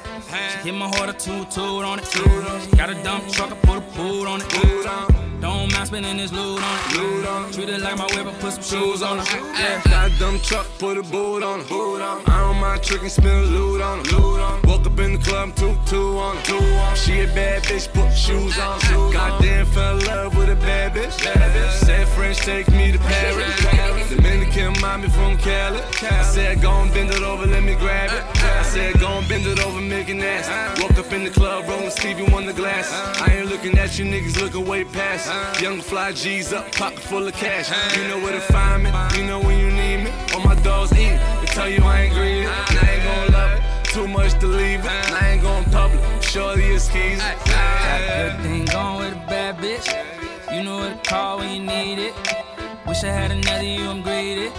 She 0.61 0.69
hit 0.69 0.75
my 0.75 0.87
heart 0.87 1.09
a 1.09 1.13
toot 1.13 1.49
toot 1.51 1.83
on 1.83 1.99
it. 1.99 2.77
Got 2.77 2.89
a 2.89 3.03
dump 3.03 3.27
truck, 3.29 3.51
I 3.51 3.55
put 3.55 3.77
a 3.77 3.81
boot 3.97 4.27
on 4.27 4.41
it. 4.41 5.19
Don't 5.41 5.71
mind 5.71 5.87
spending 5.87 6.17
this 6.17 6.31
loot 6.33 6.61
on 6.61 7.49
it. 7.49 7.53
Treat 7.53 7.69
it 7.69 7.81
like 7.81 7.97
my 7.97 8.05
whip, 8.15 8.27
I 8.27 8.33
put 8.39 8.53
some 8.53 8.63
shoes 8.63 9.01
on 9.01 9.19
it. 9.19 9.25
Got 9.85 10.11
a 10.11 10.19
dumb 10.19 10.39
truck, 10.39 10.67
put 10.77 10.97
a 10.97 11.03
boot 11.03 11.43
on 11.43 11.61
it. 11.61 11.71
I 11.71 12.39
don't 12.41 12.59
mind 12.59 12.83
tricking, 12.83 13.09
spin 13.09 13.45
loot 13.47 13.81
on 13.81 14.01
it. 14.01 14.11
Woke 14.67 14.85
up 14.85 14.99
in 14.99 15.13
the 15.13 15.19
club, 15.19 15.55
two 15.55 15.75
two 15.85 16.17
on 16.17 16.37
it. 16.37 16.97
She 16.97 17.21
a 17.21 17.27
bad 17.27 17.63
bitch, 17.63 17.91
put 17.91 18.13
shoes 18.15 18.57
on. 18.59 18.79
Goddamn, 19.11 19.65
fell 19.67 19.97
in 19.97 20.05
love 20.05 20.37
with 20.37 20.49
a 20.49 20.55
bad 20.55 20.93
bitch. 20.93 21.13
Said 21.71 22.07
French, 22.09 22.37
take 22.37 22.69
me 22.69 22.91
to 22.91 22.99
Paris. 22.99 24.09
Dominican 24.09 24.79
mommy 24.81 25.07
from 25.09 25.37
Cali. 25.39 25.79
I 26.01 26.21
said, 26.23 26.61
go 26.61 26.71
and 26.71 26.93
bend 26.93 27.11
it 27.11 27.23
over, 27.23 27.45
let 27.45 27.63
me 27.63 27.75
grab 27.75 28.11
it. 28.11 28.23
I 28.43 28.63
said, 28.63 28.99
go 28.99 29.07
and 29.07 29.27
bend 29.27 29.45
it 29.45 29.59
over, 29.65 29.81
make 29.81 30.09
it 30.09 30.15
nasty. 30.15 30.81
Woke 30.81 30.97
up 30.97 31.11
in 31.13 31.23
the 31.23 31.29
club, 31.29 31.67
rolling 31.67 31.89
Stevie 31.89 32.25
the 32.25 32.53
glass. 32.53 32.91
I 33.21 33.35
ain't 33.35 33.49
looking 33.49 33.77
at 33.77 33.97
you 33.99 34.05
niggas, 34.05 34.41
looking 34.41 34.65
way 34.65 34.83
past. 34.83 35.61
Young 35.61 35.81
fly 35.81 36.11
G's 36.11 36.51
up, 36.53 36.71
pocket 36.73 36.99
full 36.99 37.27
of 37.27 37.33
cash. 37.33 37.69
You 37.97 38.07
know 38.07 38.17
where 38.17 38.33
to 38.33 38.41
find 38.53 38.83
me, 38.83 38.91
you 39.17 39.25
know 39.25 39.39
when 39.39 39.59
you 39.59 39.69
need 39.71 40.05
me. 40.05 40.11
All 40.33 40.41
my 40.41 40.55
dogs 40.55 40.91
eat, 40.93 41.17
they 41.41 41.47
tell 41.47 41.69
you 41.69 41.83
I 41.83 42.01
ain't 42.01 42.13
greedy. 42.13 42.45
And 42.45 42.77
I 42.79 42.89
ain't 42.93 43.03
gonna 43.03 43.37
love 43.37 43.59
it, 43.59 43.85
too 43.85 44.07
much 44.07 44.39
to 44.39 44.47
leave 44.47 44.79
it. 44.79 44.85
And 44.85 45.15
I 45.15 45.29
ain't 45.31 45.41
gon' 45.43 45.63
public, 45.65 46.01
shorty 46.23 46.63
is 46.63 46.87
keys. 46.89 47.19
Got 47.19 47.99
good 48.07 48.41
thing 48.41 48.65
going 48.65 48.99
with 48.99 49.13
a 49.13 49.25
bad 49.27 49.57
bitch. 49.57 49.87
You 50.53 50.63
know 50.63 50.77
what 50.77 51.03
to 51.03 51.09
call 51.09 51.37
when 51.39 51.49
you 51.53 51.63
need 51.63 51.99
it. 51.99 52.13
Wish 52.87 53.03
I 53.03 53.09
had 53.09 53.31
another 53.31 53.63
you, 53.63 53.87
I'm 53.87 54.01
greedy. 54.01 54.49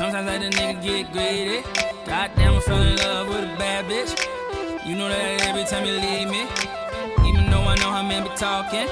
Sometimes 0.00 0.28
I 0.30 0.38
let 0.38 0.42
a 0.42 0.48
nigga 0.56 0.82
get 0.82 1.12
greedy. 1.12 1.60
Goddamn, 2.06 2.54
I 2.54 2.60
fell 2.60 2.80
in 2.80 2.96
love 2.96 3.28
with 3.28 3.44
a 3.44 3.54
bad 3.58 3.84
bitch. 3.84 4.16
You 4.86 4.96
know 4.96 5.10
that 5.10 5.42
every 5.46 5.64
time 5.64 5.84
you 5.84 5.92
leave 5.92 6.26
me. 6.26 6.48
Even 7.28 7.50
though 7.50 7.60
I 7.60 7.76
know 7.76 7.90
how 7.90 8.02
men 8.02 8.22
be 8.22 8.30
talking. 8.30 8.88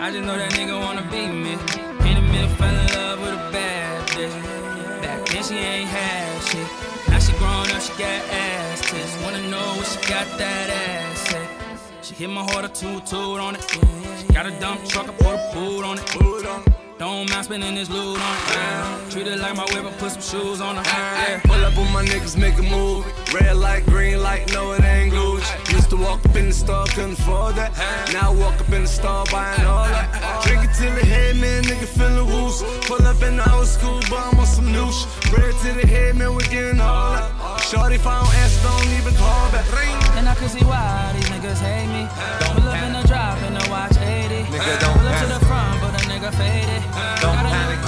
I 0.00 0.10
just 0.10 0.26
know 0.26 0.36
that 0.36 0.50
nigga 0.58 0.74
wanna 0.74 1.02
be 1.02 1.28
me. 1.28 1.54
Can't 2.02 2.18
admit 2.18 2.46
I 2.46 2.54
fell 2.58 2.74
in 2.74 2.86
love 2.98 3.20
with 3.20 3.34
a 3.34 3.52
bad 3.52 4.08
bitch. 4.08 5.02
Back 5.02 5.24
then 5.28 5.44
she 5.44 5.54
ain't 5.54 5.88
had 5.88 6.42
shit. 6.42 6.66
Now 7.08 7.20
she 7.20 7.32
grown 7.38 7.70
up, 7.70 7.80
she 7.80 7.92
got 7.92 8.18
ass 8.34 8.90
tits. 8.90 9.14
Wanna 9.22 9.48
know 9.48 9.68
what 9.78 9.86
she 9.86 10.00
got 10.10 10.26
that 10.36 10.68
ass 10.68 11.32
at. 11.32 12.04
She 12.04 12.12
hit 12.16 12.28
my 12.28 12.42
heart 12.42 12.64
a 12.64 12.68
toot 12.70 13.14
on 13.14 13.54
it. 13.54 13.62
She 14.18 14.26
got 14.34 14.46
a 14.46 14.50
dump 14.58 14.84
truck, 14.88 15.08
I 15.08 15.12
put 15.12 15.38
a 15.38 15.50
boot 15.54 15.84
on 15.84 15.98
it. 15.98 16.83
Don't 16.98 17.28
mind 17.28 17.44
spending 17.44 17.74
this 17.74 17.90
loot 17.90 18.18
on 18.18 18.36
it. 18.36 18.54
Yeah. 18.54 19.10
Treat 19.10 19.26
it 19.26 19.38
like 19.38 19.56
my 19.56 19.64
whip, 19.72 19.84
I 19.84 19.92
put 19.98 20.12
some 20.12 20.22
shoes 20.22 20.60
on 20.60 20.78
it. 20.78 20.86
Yeah. 20.86 21.40
Pull 21.44 21.64
up 21.64 21.76
on 21.76 21.92
my 21.92 22.04
niggas, 22.04 22.36
make 22.36 22.56
a 22.58 22.62
move. 22.62 23.04
Red 23.34 23.56
light, 23.56 23.84
green 23.86 24.22
light, 24.22 24.52
no, 24.52 24.72
it 24.72 24.84
ain't 24.84 25.12
Gucci. 25.12 25.72
Used 25.72 25.90
to 25.90 25.96
walk 25.96 26.24
up 26.24 26.36
in 26.36 26.48
the 26.48 26.54
the 26.54 26.60
store, 26.60 26.86
couldn't 26.94 27.18
afford 27.18 27.56
that. 27.56 27.74
Now 28.12 28.30
I 28.30 28.34
walk 28.34 28.60
up 28.60 28.70
in 28.70 28.82
the 28.82 28.88
store 28.88 29.24
buying 29.30 29.66
all 29.66 29.84
that. 29.84 30.06
Drink 30.46 30.62
it 30.64 30.72
till 30.78 30.94
the 30.94 31.04
head, 31.04 31.36
man, 31.36 31.64
nigga 31.64 31.86
feeling 31.86 32.30
loose. 32.30 32.62
Pull 32.86 33.02
up 33.02 33.20
in 33.22 33.36
the 33.36 33.46
old 33.52 33.66
school 33.66 34.00
bomb 34.08 34.38
on 34.38 34.46
some 34.46 34.70
new 34.70 34.90
shit. 34.92 35.08
Bread 35.30 35.54
to 35.62 35.72
the 35.74 35.86
head, 35.86 36.16
man, 36.16 36.34
we 36.34 36.44
getting 36.44 36.80
all 36.80 37.12
that. 37.14 37.30
Shorty, 37.66 37.96
if 37.96 38.06
I 38.06 38.22
don't 38.22 38.34
answer, 38.42 38.62
don't 38.62 38.90
even 38.98 39.14
call 39.14 39.50
back. 39.50 39.66
Ring. 39.74 39.98
And 40.14 40.28
I 40.28 40.34
can 40.34 40.48
see 40.48 40.64
why 40.64 41.12
these 41.14 41.28
niggas 41.28 41.58
hate 41.58 41.90
me. 41.90 42.06
Don't 42.40 42.54
pull 42.54 42.68
up 42.70 42.82
in 42.86 42.92
the 42.92 43.02
drop 43.08 43.38
and 43.42 43.56
the 43.56 43.64
watch 43.68 43.96
80. 43.98 44.46
Nigga, 44.54 44.80
don't 44.80 45.03
nigga 46.24 46.36
faded. 46.36 46.82
Don't 47.20 47.36
panic. 47.36 47.80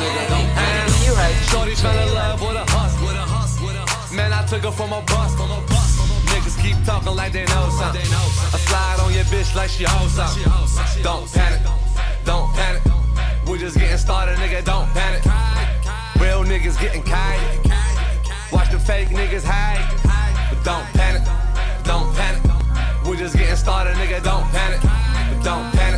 Nigga, 0.00 0.22
don't 0.28 0.50
panic. 0.54 1.06
You 1.06 1.12
right. 1.14 1.34
Shorty 1.50 1.72
in 1.72 2.14
love. 2.14 2.40
With 2.40 2.56
a 2.56 2.64
hustle. 2.66 4.16
Man, 4.16 4.32
I 4.32 4.44
took 4.46 4.62
her 4.62 4.72
from 4.72 4.92
a 4.92 5.02
bus. 5.02 5.34
From 5.34 5.50
a 5.50 5.60
bus. 5.68 5.98
Niggas 6.26 6.60
keep 6.60 6.76
talking 6.84 7.14
like 7.14 7.32
they 7.32 7.44
know 7.46 7.70
something. 7.78 8.02
I 8.02 8.58
slide 8.58 9.00
on 9.00 9.12
your 9.12 9.24
bitch 9.24 9.54
like 9.54 9.70
she 9.70 9.84
hoes 9.84 10.12
something. 10.12 11.02
Don't 11.02 11.30
panic. 11.32 11.60
Don't 12.24 12.52
panic. 12.54 12.82
We 13.46 13.58
just 13.58 13.78
getting 13.78 13.98
started, 13.98 14.36
nigga. 14.38 14.64
Don't 14.64 14.88
panic. 14.94 15.24
Real 16.20 16.44
niggas 16.44 16.80
getting 16.80 17.02
kite. 17.02 17.40
Watch 18.52 18.70
the 18.70 18.78
fake 18.78 19.08
niggas 19.08 19.44
hide. 19.44 19.86
But 20.50 20.64
don't 20.64 20.86
panic. 20.98 21.22
Don't 21.84 22.14
panic. 22.16 22.42
We 23.06 23.16
just 23.16 23.36
getting 23.36 23.56
started, 23.56 23.94
nigga. 23.94 24.22
Don't 24.22 24.44
panic. 24.50 24.80
But 24.82 25.44
don't 25.44 25.72
panic. 25.72 25.89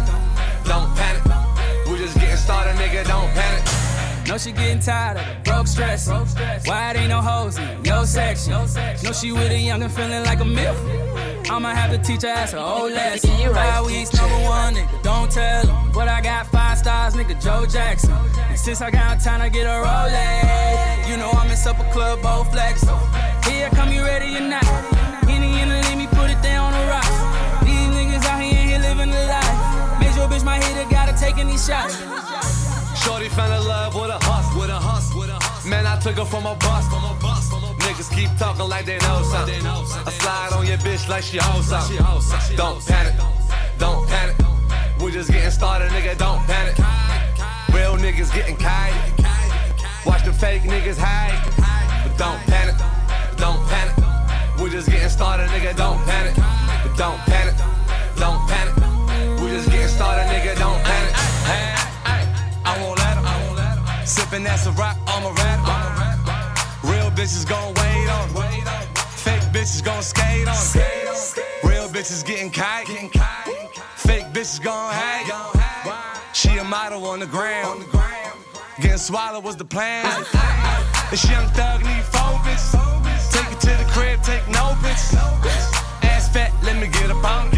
Know 4.32 4.38
she 4.38 4.52
getting 4.52 4.80
tired 4.80 5.18
of 5.18 5.26
the 5.26 5.50
broke 5.50 5.66
stress. 5.66 6.08
Why 6.08 6.92
it 6.92 6.96
ain't 6.96 7.10
no 7.10 7.20
hoes 7.20 7.58
in 7.58 7.84
your 7.84 8.06
section? 8.06 8.52
Know 8.52 9.12
she 9.12 9.30
with 9.30 9.52
a 9.52 9.58
young 9.58 9.82
and 9.82 9.92
feeling 9.92 10.24
like 10.24 10.40
a 10.40 10.44
milf. 10.44 11.50
I'ma 11.50 11.74
have 11.74 11.90
to 11.90 11.98
teach 11.98 12.22
her 12.22 12.28
ass 12.28 12.54
a 12.54 12.62
whole 12.62 12.88
lesson. 12.88 13.28
Five 13.52 13.84
weeks, 13.84 14.14
number 14.14 14.36
one, 14.48 14.74
nigga, 14.76 15.02
don't 15.02 15.30
tell 15.30 15.66
him. 15.66 15.92
But 15.92 16.08
I 16.08 16.22
got 16.22 16.46
five 16.46 16.78
stars, 16.78 17.12
nigga, 17.12 17.44
Joe 17.44 17.66
Jackson. 17.66 18.14
And 18.48 18.58
since 18.58 18.80
I 18.80 18.90
got 18.90 19.20
time 19.20 19.42
I 19.42 19.50
get 19.50 19.66
a 19.66 19.84
Rolex, 19.84 21.10
you 21.10 21.18
know 21.18 21.28
I'm 21.32 21.50
in 21.50 21.56
supper 21.58 21.84
club, 21.92 22.22
both 22.22 22.50
flex. 22.52 22.88
Here, 23.46 23.68
come 23.74 23.92
you 23.92 24.00
ready 24.02 24.34
or 24.34 24.48
not? 24.48 24.64
Henny 25.28 25.60
in 25.60 25.68
the 25.68 25.74
let 25.74 25.98
me 25.98 26.06
put 26.06 26.30
it 26.30 26.40
down 26.40 26.72
on 26.72 26.80
the 26.80 26.86
rocks. 26.90 27.66
These 27.66 27.92
niggas 27.92 28.24
out 28.24 28.40
here, 28.40 28.54
here 28.54 28.78
living 28.78 29.10
the 29.10 29.26
life. 29.26 30.00
Major 30.00 30.24
bitch, 30.24 30.42
my 30.42 30.56
hitter, 30.56 30.88
gotta 30.88 31.12
take 31.20 31.36
any 31.36 31.58
shots. 31.58 32.00
Shorty 33.04 33.28
fell 33.28 33.50
in 33.50 33.66
love 33.66 33.94
with 33.94 34.10
a 34.10 34.18
hustle, 34.22 34.60
with 34.60 34.70
a 34.70 34.78
hustle, 34.78 35.20
with 35.20 35.28
a 35.28 35.34
hustle. 35.34 35.68
Man, 35.68 35.86
I 35.86 35.98
took 35.98 36.16
her 36.18 36.24
from 36.24 36.46
a 36.46 36.54
bus, 36.54 36.86
from 36.86 37.02
a 37.02 37.14
bus. 37.20 37.50
Niggas 37.82 38.14
keep 38.14 38.30
talking 38.38 38.68
like 38.68 38.86
they 38.86 38.98
know 38.98 39.22
something. 39.26 39.66
I 39.66 40.10
slide 40.10 40.52
on 40.52 40.66
your 40.66 40.78
bitch 40.78 41.08
like 41.08 41.24
she 41.24 41.38
hoes 41.38 41.66
something. 41.66 41.96
Don't 42.56 42.84
panic, 42.86 43.14
don't 43.78 44.06
panic. 44.06 44.36
We 45.02 45.10
just 45.10 45.30
getting 45.30 45.50
started, 45.50 45.90
nigga. 45.90 46.16
Don't 46.16 46.38
panic. 46.46 46.78
Real 47.74 47.96
niggas 47.96 48.32
getting 48.32 48.56
kite. 48.56 48.94
Watch 50.06 50.24
the 50.24 50.32
fake 50.32 50.62
niggas 50.62 50.98
hide. 50.98 51.42
But 52.06 52.16
don't 52.16 52.40
panic, 52.46 52.76
don't 53.36 53.66
panic. 53.66 53.96
We 54.62 54.70
just 54.70 54.88
getting 54.88 55.08
started, 55.08 55.48
nigga. 55.50 55.74
Don't 55.76 55.98
panic. 56.06 56.36
But 56.36 56.96
don't 56.96 57.18
panic, 57.26 57.56
don't 58.16 58.40
panic. 58.46 58.74
We 59.42 59.50
just 59.50 59.68
getting 59.70 59.88
started, 59.88 60.30
nigga. 60.30 60.56
Don't 60.56 60.80
panic. 60.84 61.21
Sipping 64.32 64.44
that's 64.44 64.64
a 64.64 64.72
rock, 64.72 64.96
I'm 65.06 65.24
a 65.26 65.32
rap. 65.34 65.60
Real 66.84 67.10
bitches 67.10 67.46
gon' 67.46 67.74
wait 67.74 68.08
on. 68.08 68.28
Fake 69.16 69.42
bitches 69.52 69.84
gon' 69.84 70.02
skate 70.02 70.48
on. 70.48 71.68
Real 71.68 71.86
bitches 71.88 72.24
getting 72.24 72.50
kite. 72.50 72.86
Fake 73.96 74.24
bitches 74.32 74.62
gon' 74.62 74.90
hang. 74.90 75.26
She 76.32 76.56
a 76.56 76.64
model 76.64 77.04
on 77.04 77.20
the 77.20 77.26
ground. 77.26 77.84
Getting 78.80 78.96
swallowed 78.96 79.44
was 79.44 79.56
the 79.56 79.66
plan. 79.66 80.06
This 81.10 81.28
young 81.28 81.48
thug 81.48 81.84
need 81.84 82.02
focus. 82.02 82.72
Take 83.32 83.52
it 83.52 83.60
to 83.60 83.84
the 83.84 83.90
crib, 83.90 84.22
take 84.22 84.48
no 84.48 84.74
bitch. 84.80 85.12
Ass 86.04 86.32
fat, 86.32 86.52
let 86.62 86.80
me 86.80 86.88
get 86.88 87.10
a 87.10 87.14
on 87.14 87.51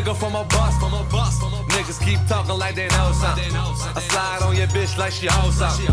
I 0.00 0.04
took 0.04 0.06
her 0.06 0.14
from 0.14 0.34
a 0.34 0.44
bus. 0.44 0.78
From 0.78 0.94
a 0.94 1.04
bus. 1.10 1.38
Niggas 1.68 2.04
keep 2.04 2.18
talking 2.26 2.58
like 2.58 2.74
they 2.74 2.88
know 2.88 3.12
something. 3.12 3.52
I 3.54 4.00
slide 4.00 4.42
on 4.42 4.56
your 4.56 4.66
bitch 4.68 4.96
like 4.98 5.12
she 5.12 5.26
hoes 5.26 5.56
something. 5.56 5.86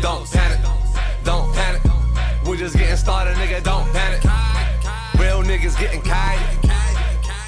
Don't 0.00 0.30
panic. 0.30 0.60
Don't 1.24 1.52
panic. 1.54 1.82
We 2.48 2.56
just 2.56 2.76
getting 2.76 2.96
started, 2.96 3.36
nigga. 3.36 3.62
Don't 3.62 3.90
panic. 3.92 4.22
Real 5.18 5.42
niggas 5.42 5.78
getting 5.78 6.02
kite. 6.02 6.38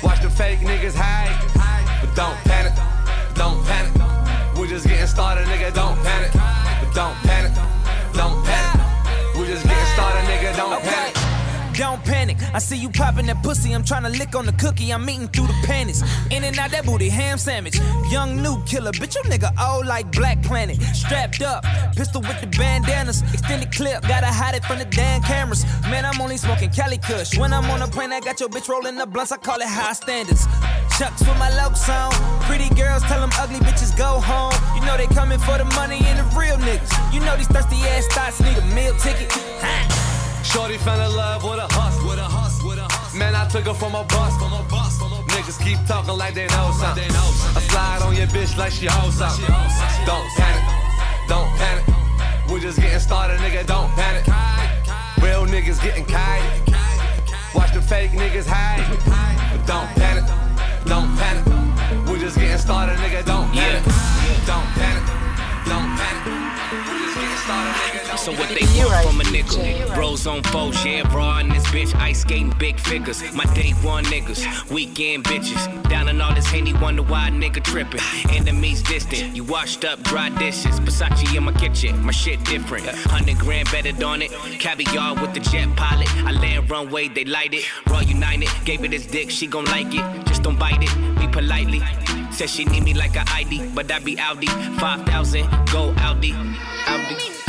Watch 0.03 0.23
the 0.23 0.31
fake 0.31 0.61
niggas 0.61 0.95
hide. 0.95 1.37
But 2.01 2.15
don't 2.15 2.37
panic. 2.45 2.98
Don't 11.79 12.05
panic. 12.05 12.39
I 12.53 12.59
see 12.59 12.77
you 12.77 12.91
popping 12.91 13.27
that 13.27 13.41
pussy. 13.45 13.73
I'm 13.73 13.85
trying 13.85 14.03
to 14.03 14.09
lick 14.09 14.35
on 14.35 14.47
the 14.47 14.53
cookie. 14.55 14.93
I'm 14.93 15.09
eating 15.09 15.29
through 15.29 15.47
the 15.47 15.55
panties. 15.63 16.03
In 16.33 16.43
and 16.43 16.59
out 16.59 16.73
that 16.73 16.85
booty, 16.85 17.09
ham 17.09 17.39
sandwich. 17.39 17.79
Young 18.11 18.43
new 18.43 18.61
killer, 18.65 18.91
bitch. 18.91 19.15
You 19.15 19.23
nigga 19.31 19.55
old 19.63 19.87
like 19.87 20.11
Black 20.11 20.43
Planet. 20.43 20.83
Strapped 20.93 21.41
up, 21.41 21.65
pistol 21.95 22.21
with 22.21 22.41
the 22.41 22.49
bandanas. 22.49 23.23
Extended 23.33 23.71
clip, 23.71 24.03
gotta 24.03 24.27
hide 24.27 24.57
it 24.57 24.65
from 24.65 24.81
the 24.81 24.87
damn 24.87 25.23
cameras. 25.23 25.65
Man, 25.83 26.05
I'm 26.05 26.21
only 26.21 26.37
smoking 26.37 26.71
Cali 26.71 26.99
Kush. 26.99 27.39
When 27.39 27.53
I'm 27.53 27.71
on 27.71 27.81
a 27.81 27.87
plane, 27.87 28.13
I 28.13 28.19
got 28.19 28.41
your 28.41 28.49
bitch 28.49 28.69
rolling 28.69 28.97
the 28.97 29.07
blunts. 29.07 29.31
I 29.31 29.37
call 29.37 29.61
it 29.61 29.69
high 29.69 29.93
standards. 29.93 30.49
Chucks 30.99 31.21
with 31.21 31.39
my 31.39 31.51
low 31.63 31.73
song. 31.75 32.11
Pretty 32.51 32.75
girls 32.75 33.05
tell 33.05 33.21
them 33.21 33.31
ugly 33.39 33.61
bitches 33.61 33.97
go 33.97 34.19
home. 34.19 34.53
You 34.75 34.85
know 34.85 34.97
they 34.97 35.07
coming 35.15 35.39
for 35.39 35.57
the 35.57 35.65
money 35.77 36.01
and 36.11 36.19
the 36.19 36.25
real 36.37 36.57
niggas. 36.57 36.91
You 37.15 37.21
know 37.21 37.37
these 37.37 37.47
thirsty 37.47 37.77
ass 37.95 38.09
thoughts 38.09 38.41
need 38.41 38.59
a 38.59 38.67
meal 38.75 38.95
ticket. 38.99 39.31
Shorty 40.49 40.79
fell 40.79 41.01
in 41.01 41.15
love 41.15 41.45
with 41.45 41.59
a 41.61 41.69
hustle. 41.75 42.09
With 42.09 42.19
a 42.19 42.25
hustle, 42.25 42.69
with 42.69 42.79
a 42.79 42.89
hustle. 42.89 43.19
Man, 43.19 43.35
I 43.35 43.47
took 43.49 43.67
her 43.67 43.75
from 43.75 43.95
a 43.95 44.05
bus. 44.05 44.33
From 44.41 44.53
a 44.55 44.65
bus. 44.65 44.99
Niggas 45.29 45.63
keep 45.63 45.79
talking 45.87 46.17
like 46.17 46.35
they 46.35 46.47
know 46.49 46.73
something. 46.73 47.05
I 47.05 47.61
slide 47.69 48.01
on 48.03 48.17
your 48.17 48.27
bitch 48.29 48.57
like 48.57 48.73
she 48.73 48.87
hoes 48.87 49.15
something. 49.15 49.45
Don't 50.09 50.29
panic. 50.41 50.65
Don't 51.29 51.51
panic. 51.61 51.85
We 52.51 52.61
just 52.61 52.81
getting 52.81 52.99
started, 52.99 53.39
nigga. 53.41 53.67
Don't 53.67 53.91
panic. 53.93 54.25
Real 55.21 55.45
niggas 55.45 55.83
getting 55.83 56.07
kite. 56.07 56.43
Watch 57.55 57.75
the 57.75 57.83
fake 57.83 58.13
niggas 58.13 58.47
hide. 58.49 58.89
Don't 59.67 59.89
panic. 60.01 60.25
Don't 60.87 61.13
panic. 61.21 61.45
We 62.09 62.19
just 62.19 62.39
getting 62.39 62.57
started, 62.57 62.97
nigga. 63.05 63.23
Don't 63.25 63.53
panic. 63.53 63.85
Don't 64.49 64.69
panic. 64.81 65.05
Don't 65.69 65.93
panic. 65.93 66.25
We 66.73 66.95
just 67.05 67.15
getting 67.21 67.37
started, 67.45 67.75
nigga. 67.85 67.98
So 68.19 68.33
what 68.33 68.49
they 68.49 68.67
want 68.77 69.07
from 69.07 69.21
a 69.21 69.25
nigga? 69.25 69.95
Bros 69.95 70.27
on 70.27 70.43
foes, 70.43 70.85
yeah, 70.85 71.03
raw 71.15 71.39
in 71.39 71.49
this 71.49 71.65
bitch. 71.69 71.95
Ice 71.95 72.23
skating 72.23 72.53
big 72.59 72.79
figures. 72.81 73.23
My 73.33 73.45
day 73.55 73.71
one 73.83 74.05
niggas, 74.07 74.71
weekend 74.71 75.25
bitches. 75.25 75.63
Down 75.89 76.09
in 76.09 76.21
all 76.21 76.35
this 76.35 76.47
Henny, 76.47 76.75
wonder 76.75 77.03
why 77.03 77.29
a 77.29 77.31
nigga 77.31 77.63
tripping. 77.63 78.01
Enemies 78.31 78.83
distant, 78.83 79.37
you 79.37 79.45
washed 79.45 79.85
up 79.85 80.03
dry 80.03 80.31
dishes. 80.31 80.81
Versace 80.81 81.37
in 81.37 81.45
my 81.45 81.53
kitchen, 81.53 82.03
my 82.05 82.11
shit 82.11 82.43
different. 82.45 82.87
Hundred 82.87 83.39
grand 83.39 83.71
betted 83.71 84.03
on 84.03 84.21
it. 84.21 84.33
Caviar 84.59 85.15
with 85.15 85.33
the 85.33 85.41
jet 85.41 85.75
pilot. 85.77 86.09
I 86.27 86.33
land 86.33 86.69
runway, 86.69 87.09
they 87.09 87.25
light 87.25 87.55
it. 87.55 87.65
Raw 87.89 88.01
United, 88.01 88.51
gave 88.65 88.83
it 88.85 88.93
his 88.93 89.07
dick, 89.07 89.31
she 89.31 89.47
gon' 89.47 89.65
like 89.67 89.95
it. 89.95 90.27
Just 90.27 90.43
don't 90.43 90.59
bite 90.59 90.83
it, 90.83 91.19
be 91.21 91.29
politely. 91.29 91.81
Said 92.33 92.51
she 92.51 92.65
need 92.65 92.83
me 92.83 92.95
like 92.95 93.15
a 93.17 93.25
ID, 93.31 93.71
but 93.75 93.91
I 93.91 94.01
be 94.01 94.19
Audi. 94.19 94.49
5,000, 94.49 95.49
go 95.73 95.95
Audi. 95.99 96.35
Audi. 96.87 97.48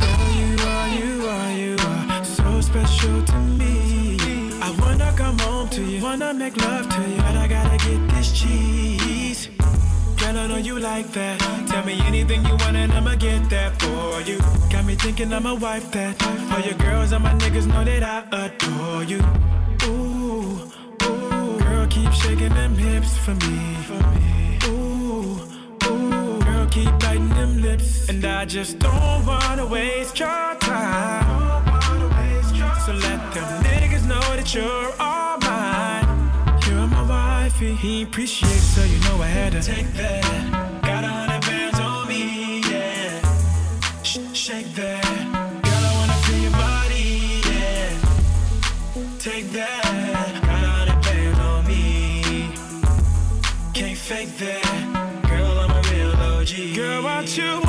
To 3.29 3.37
me. 3.59 4.17
I 4.61 4.69
wanna 4.81 5.11
come 5.15 5.37
home 5.39 5.69
to 5.69 5.81
you, 5.81 6.01
wanna 6.01 6.33
make 6.33 6.55
love 6.57 6.87
to 6.95 7.01
you, 7.11 7.17
but 7.17 7.35
I 7.43 7.47
gotta 7.47 7.77
get 7.87 7.99
this 8.13 8.31
cheese. 8.39 9.49
Girl, 10.17 10.37
I 10.37 10.47
know 10.47 10.57
you 10.57 10.79
like 10.79 11.07
that. 11.13 11.39
Tell 11.69 11.83
me 11.85 11.99
anything 12.11 12.45
you 12.45 12.55
want 12.61 12.75
and 12.75 12.91
I'ma 12.91 13.15
get 13.15 13.49
that 13.49 13.71
for 13.81 14.21
you. 14.29 14.37
Got 14.69 14.85
me 14.85 14.95
thinking 14.95 15.33
I'ma 15.33 15.53
wife 15.55 15.89
that. 15.91 16.13
All 16.51 16.61
your 16.69 16.77
girls 16.85 17.11
and 17.11 17.23
my 17.23 17.33
niggas 17.43 17.67
know 17.67 17.83
that 17.83 18.03
I 18.03 18.17
adore 18.45 19.03
you. 19.11 19.21
Ooh, 19.85 20.71
ooh, 21.03 21.59
girl, 21.59 21.87
keep 21.87 22.11
shaking 22.11 22.53
them 22.59 22.75
hips 22.75 23.17
for 23.17 23.35
me. 23.45 23.59
Ooh, 24.67 25.39
ooh, 25.85 26.39
girl, 26.41 26.67
keep 26.69 26.91
biting 26.99 27.29
them 27.29 27.61
lips, 27.61 28.09
and 28.09 28.23
I 28.25 28.45
just 28.45 28.79
don't 28.79 29.25
wanna 29.25 29.65
waste 29.65 30.19
your 30.19 30.55
time. 30.59 31.28
you're 34.53 34.93
all 34.99 35.37
mine. 35.39 36.31
You're 36.65 36.87
my 36.87 37.03
wife. 37.03 37.59
He 37.59 38.03
appreciates, 38.03 38.63
so 38.75 38.83
you 38.83 38.99
know 39.01 39.21
I 39.21 39.27
had 39.27 39.51
to 39.51 39.61
take 39.61 39.87
that. 39.93 40.81
Got 40.81 41.03
a 41.03 41.07
hundred 41.07 41.41
bands 41.41 41.79
on 41.79 42.07
me, 42.07 42.61
yeah. 42.61 44.01
Sh- 44.03 44.19
shake 44.33 44.73
that. 44.75 45.03
Girl, 45.65 45.83
I 45.89 45.95
wanna 45.97 46.17
feel 46.25 46.41
your 46.47 46.51
body, 46.51 47.41
yeah. 47.51 49.19
Take 49.19 49.51
that. 49.51 50.41
Got 50.41 50.63
a 50.63 50.71
hundred 50.77 51.01
bands 51.03 51.39
on 51.39 51.67
me. 51.67 52.51
Can't 53.73 53.97
fake 53.97 54.35
that. 54.37 55.23
Girl, 55.29 55.59
I'm 55.59 55.71
a 55.71 55.81
real 55.91 56.13
OG. 56.31 56.75
Girl, 56.75 57.03
what 57.03 57.37
you 57.37 57.68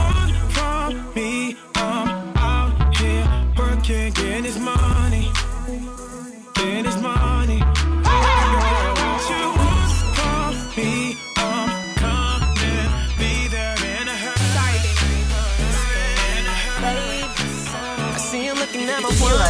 at 19.01 19.11
my 19.11 19.17
woman. 19.21 19.41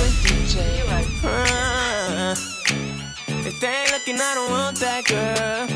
Uh, 1.24 2.34
if 3.46 3.60
they 3.60 3.68
ain't 3.68 3.92
looking, 3.92 4.16
I 4.20 4.34
don't 4.34 4.50
want 4.50 4.76
that 4.78 5.04
girl. 5.04 5.68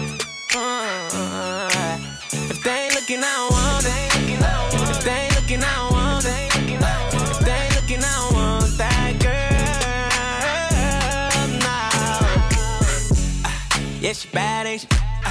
Uh, 0.57 1.99
if 2.51 2.63
they 2.63 2.85
ain't 2.85 2.95
looking, 2.95 3.21
I 3.21 3.35
don't 3.37 3.53
want 3.53 3.87
it. 3.87 3.93
If 4.91 5.05
they 5.05 5.11
ain't 5.11 5.35
looking, 5.37 5.63
I 5.63 5.75
don't 5.77 5.93
want 5.93 6.25
it. 6.27 6.55
If 7.31 7.39
they 7.41 7.53
ain't 7.53 7.75
looking, 7.77 8.03
I 8.03 8.15
don't 8.19 8.35
want 8.35 8.79
that 8.79 9.13
girl. 9.25 9.43
No. 11.65 11.77
Uh, 13.45 13.51
yeah, 14.01 14.13
she 14.13 14.29
bad, 14.29 14.67
ain't 14.67 14.81
she? 14.83 14.89
Uh, 14.91 15.31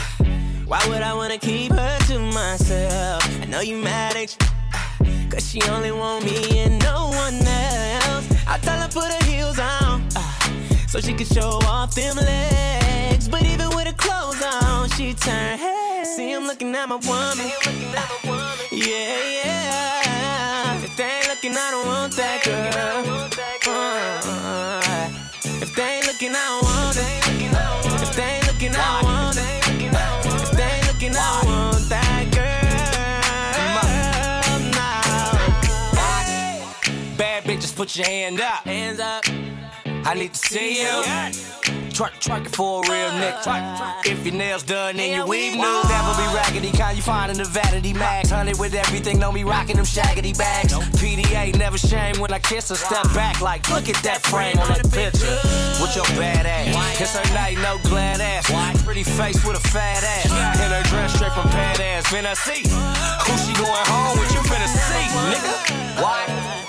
why 0.66 0.86
would 0.90 1.02
I 1.02 1.14
wanna 1.14 1.38
keep 1.38 1.72
her 1.72 1.98
to 2.08 2.20
myself? 2.20 3.24
I 3.42 3.46
know 3.46 3.62
you 3.62 3.78
mad, 3.78 4.16
ain't 4.16 4.36
you? 4.40 4.48
Uh, 4.74 5.30
Cause 5.30 5.50
she 5.50 5.62
only 5.70 5.92
want 5.92 6.26
me 6.26 6.60
and 6.60 6.80
no 6.84 7.08
one 7.08 7.36
else. 7.36 7.53
I 8.54 8.60
tell 8.60 8.80
her 8.80 8.88
put 8.88 9.12
her 9.12 9.26
heels 9.32 9.58
on, 9.58 10.04
uh, 10.16 10.88
so 10.88 11.02
she 11.02 11.14
can 11.14 11.26
show 11.26 11.58
off 11.66 11.96
them 11.96 12.16
legs. 12.18 13.28
But 13.28 13.42
even 13.42 13.70
with 13.70 13.88
her 13.88 13.94
clothes 13.94 14.44
on, 14.44 14.90
she 14.90 15.16
turn 15.16 15.58
head. 15.58 16.06
See 16.06 16.32
him 16.32 16.44
looking 16.44 16.76
at 16.76 16.88
my 16.88 16.98
woman. 16.98 17.50
Yeah, 18.72 19.18
yeah. 19.42 20.84
If 20.84 20.96
they 20.96 21.04
ain't 21.04 21.30
looking, 21.30 21.54
I 21.58 21.72
don't 21.72 21.88
want 21.88 22.14
that 22.14 22.44
girl. 22.46 23.04
Uh, 23.66 25.10
if 25.64 25.74
they 25.74 25.96
ain't 25.96 26.06
looking, 26.06 26.36
I 26.36 26.46
don't 26.52 26.64
want 26.64 26.98
it. 26.98 28.04
If 28.04 28.16
they 28.16 28.24
ain't 28.24 28.48
looking, 28.48 28.76
I 28.76 29.02
don't 29.02 29.04
want 29.04 29.18
it. 29.18 29.23
Put 37.84 37.98
your 37.98 38.08
hand 38.08 38.40
up. 38.40 38.64
Hands 38.64 38.98
up. 38.98 39.26
I 40.08 40.14
need 40.14 40.34
to 40.34 40.40
see 40.40 40.80
you. 40.80 41.04
Twerk, 41.92 42.16
twerk 42.24 42.46
it 42.46 42.56
for 42.56 42.80
a 42.80 42.90
real 42.90 43.10
nigga. 43.20 44.06
If 44.06 44.26
your 44.26 44.36
nails 44.36 44.64
done 44.64 44.98
and 44.98 45.12
your 45.18 45.28
weave 45.28 45.56
new, 45.56 45.82
never 45.92 46.16
be 46.16 46.24
raggedy. 46.34 46.72
Kind 46.72 46.96
you 46.96 47.04
find 47.04 47.30
in 47.30 47.38
the 47.38 47.44
vanity 47.44 47.92
mags. 47.92 48.30
Honey 48.30 48.54
with 48.58 48.74
everything, 48.74 49.20
don't 49.20 49.34
be 49.34 49.44
rocking 49.44 49.76
them 49.76 49.84
shaggy 49.84 50.32
bags. 50.32 50.72
PDA 50.96 51.58
never 51.58 51.78
shame 51.78 52.22
when 52.22 52.32
I 52.32 52.40
kiss 52.40 52.70
her. 52.70 52.76
Step 52.76 53.04
back 53.14 53.42
like, 53.42 53.70
look 53.70 53.90
at 53.90 54.02
that 54.04 54.24
frame 54.24 54.58
on 54.60 54.70
that 54.70 54.90
picture. 54.90 55.36
With 55.84 55.94
your 55.94 56.08
bad 56.16 56.46
ass. 56.46 56.98
Kiss 56.98 57.18
her 57.18 57.34
night, 57.34 57.58
no 57.58 57.80
glad 57.90 58.22
ass. 58.22 58.48
Pretty 58.86 59.04
face 59.04 59.46
with 59.46 59.58
a 59.58 59.68
fat 59.68 60.06
ass. 60.06 60.32
In 60.32 60.72
her 60.72 60.84
dress 60.84 61.16
straight 61.16 61.34
from 61.34 61.50
pad 61.50 61.82
ass. 61.82 62.08
Finna 62.08 62.34
see 62.34 62.64
who 62.64 63.34
she 63.44 63.52
going 63.60 63.86
home 63.92 64.18
with. 64.18 64.32
You 64.32 64.40
finna 64.48 64.72
see, 64.72 65.04
nigga. 65.36 66.02
Why? 66.02 66.63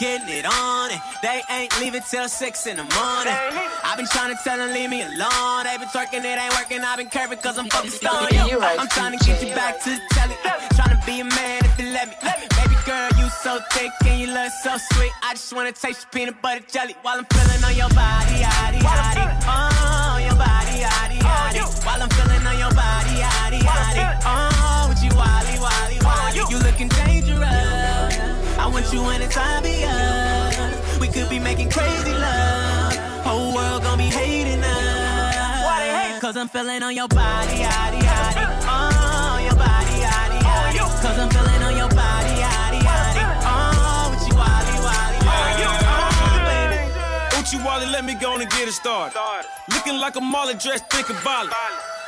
Getting 0.00 0.32
it 0.32 0.46
on 0.48 0.90
it. 0.90 0.98
They 1.20 1.42
ain't 1.50 1.78
leaving 1.78 2.00
till 2.00 2.26
six 2.26 2.66
in 2.66 2.78
the 2.78 2.88
morning. 2.96 3.36
I've 3.84 3.98
been 3.98 4.08
trying 4.08 4.34
to 4.34 4.42
tell 4.42 4.56
them 4.56 4.72
leave 4.72 4.88
me 4.88 5.02
alone. 5.02 5.68
They 5.68 5.76
been 5.76 5.92
twerking, 5.92 6.24
it 6.24 6.40
ain't 6.40 6.54
working. 6.56 6.80
I've 6.80 6.96
been 6.96 7.10
curving 7.10 7.36
cause 7.38 7.58
I'm 7.58 7.68
focused 7.68 8.04
on 8.06 8.32
you. 8.32 8.58
I'm 8.60 8.88
trying 8.88 9.18
to 9.18 9.20
get 9.22 9.44
you 9.46 9.54
back 9.54 9.78
to 9.84 9.90
the 9.90 10.00
telly. 10.16 10.36
Trying 10.72 10.96
to 10.96 11.00
be 11.04 11.20
a 11.20 11.24
man 11.24 11.60
if 11.68 11.78
you 11.78 11.92
let 11.92 12.08
me. 12.08 12.16
Baby 12.24 12.80
girl, 12.88 13.10
you 13.20 13.28
so 13.44 13.60
thick 13.76 13.92
and 14.08 14.18
you 14.18 14.32
look 14.32 14.50
so 14.64 14.78
sweet. 14.92 15.12
I 15.22 15.34
just 15.34 15.52
wanna 15.52 15.72
taste 15.72 16.08
your 16.08 16.10
peanut 16.16 16.40
butter 16.40 16.64
jelly 16.72 16.96
while 17.02 17.18
I'm 17.18 17.26
feeling 17.28 17.62
on 17.62 17.76
your 17.76 17.92
body, 17.92 18.40
yaddy, 18.40 18.80
yaddy. 18.80 19.24
Oh, 19.44 20.16
your 20.16 20.36
body, 20.40 20.80
yaddy, 20.80 21.20
yaddy. 21.20 21.60
While 21.84 22.02
I'm 22.02 22.08
feeling 22.08 22.46
on 22.48 22.56
your 22.58 22.72
body, 22.72 23.20
yaddy, 23.20 23.60
yaddy. 23.60 24.04
Oh, 24.24 24.88
with 24.88 25.04
you, 25.04 25.12
wally, 25.12 25.60
wally, 25.60 25.98
wally. 26.00 26.40
You 26.48 26.58
looking 26.64 26.88
dangerous. 26.88 27.99
Want 28.72 28.92
you 28.92 29.04
anytime 29.10 29.62
be 29.62 29.84
us. 29.84 31.00
We 31.00 31.08
could 31.08 31.28
be 31.28 31.38
making 31.38 31.70
crazy 31.70 32.14
love. 32.14 32.96
Whole 33.26 33.52
world 33.52 33.82
gon' 33.82 33.98
be 33.98 34.04
hating 34.04 34.62
us. 34.62 35.64
Why 35.66 35.80
they 35.84 36.12
hate? 36.12 36.20
Cause 36.20 36.36
I'm 36.36 36.48
feeling 36.48 36.82
on 36.82 36.94
your 36.94 37.08
body, 37.08 37.66
yaddy, 37.66 38.00
yaddy. 38.00 38.46
Oh, 38.64 39.38
your 39.42 39.56
body, 39.56 39.94
yaddy, 40.00 40.38
oh, 40.38 40.70
yaddy. 40.72 41.02
Cause 41.02 41.18
I'm 41.18 41.28
feeling 41.28 41.62
on 41.62 41.76
your 41.76 41.88
body, 41.88 42.30
yaddy, 42.40 42.80
yaddy. 42.80 43.24
Oh, 43.42 44.10
with 44.14 44.24
you, 44.28 44.34
wally, 44.38 44.76
wally, 44.86 45.18
oh, 45.18 45.26
wally. 45.26 45.66
Oh, 46.30 46.38
baby. 46.46 47.42
Uchi 47.42 47.58
Wally, 47.64 47.86
let 47.86 48.04
me 48.04 48.14
go 48.14 48.34
on 48.34 48.40
and 48.40 48.50
get 48.50 48.68
it 48.68 48.72
started. 48.72 49.18
Looking 49.74 49.98
like 49.98 50.16
a 50.16 50.20
Molly 50.20 50.54
dressed, 50.54 50.88
think 50.90 51.06
thinking 51.06 51.22
violent. 51.24 51.52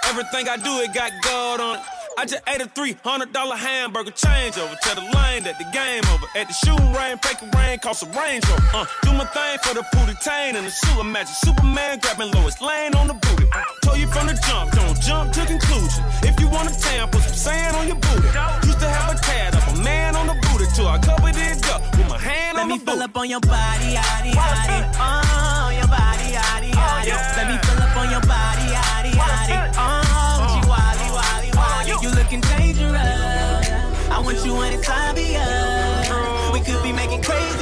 Everything 0.04 0.48
I 0.48 0.56
do, 0.56 0.80
it 0.80 0.94
got 0.94 1.10
gold 1.22 1.60
on 1.60 1.78
it. 1.78 2.01
I 2.18 2.26
just 2.26 2.42
ate 2.46 2.60
a 2.60 2.66
$300 2.68 3.56
hamburger 3.56 4.10
change 4.12 4.58
over. 4.58 4.76
Tell 4.82 4.94
the 4.94 5.06
lane 5.16 5.42
that 5.48 5.56
the 5.58 5.64
game 5.72 6.04
over. 6.12 6.26
At 6.36 6.46
the 6.48 6.54
shooting 6.54 6.92
range, 6.92 7.20
break 7.24 7.40
a 7.40 7.48
rain, 7.56 7.78
cost 7.80 8.04
a 8.04 8.08
Range 8.12 8.44
Rover. 8.48 8.68
Uh, 8.74 8.86
do 9.02 9.12
my 9.16 9.24
thing 9.32 9.58
for 9.64 9.74
the 9.74 9.84
booty 9.92 10.14
tain 10.20 10.56
and 10.56 10.66
the 10.66 10.70
sewer 10.70 11.04
magic. 11.04 11.34
Superman 11.40 11.98
grabbing 12.00 12.30
Lois 12.36 12.60
Lane 12.60 12.94
on 12.94 13.08
the 13.08 13.14
booty. 13.14 13.48
Uh, 13.52 13.64
told 13.82 13.98
you 13.98 14.06
from 14.06 14.26
the 14.28 14.36
jump, 14.46 14.72
don't 14.72 15.00
jump 15.00 15.32
to 15.32 15.46
conclusion. 15.46 16.04
If 16.22 16.38
you 16.38 16.48
want 16.48 16.68
a 16.68 16.74
tan, 16.76 17.08
put 17.08 17.22
some 17.22 17.34
sand 17.34 17.76
on 17.76 17.86
your 17.88 17.96
booty. 17.96 18.28
Used 18.68 18.80
to 18.80 18.88
have 18.88 19.08
a 19.10 19.18
tad 19.18 19.56
of 19.56 19.64
a 19.72 19.82
man 19.82 20.14
on 20.14 20.26
the 20.28 20.36
booty 20.46 20.68
till 20.76 20.86
I 20.86 20.98
covered 21.00 21.36
it 21.36 21.64
up 21.72 21.80
with 21.96 22.08
my 22.08 22.18
hand 22.18 22.56
Let 22.56 22.64
on 22.64 22.68
me 22.68 22.78
fill 22.78 23.02
up 23.02 23.16
uh, 23.16 23.20
on 23.20 23.30
your 23.30 23.40
body, 23.40 23.96
yaddy, 23.96 24.36
yaddy. 24.36 24.78
Oh, 25.00 25.72
your 25.72 25.88
body, 25.88 26.28
yaddy, 26.36 26.70
yaddy. 26.76 27.08
Let 27.08 27.46
me 27.48 27.56
fill 27.64 27.80
up 27.82 27.96
on 27.96 28.10
your 28.12 28.24
body, 28.28 28.66
yaddy, 28.68 29.12
yaddy. 29.16 29.56
Oh, 29.80 30.01
You 32.02 32.10
looking 32.10 32.40
dangerous. 32.40 32.98
I 34.10 34.20
want 34.24 34.44
you 34.44 34.60
anytime 34.60 35.14
be 35.14 35.36
us. 35.36 36.52
We 36.52 36.58
could 36.58 36.82
be 36.82 36.92
making 36.92 37.22
crazy 37.22 37.61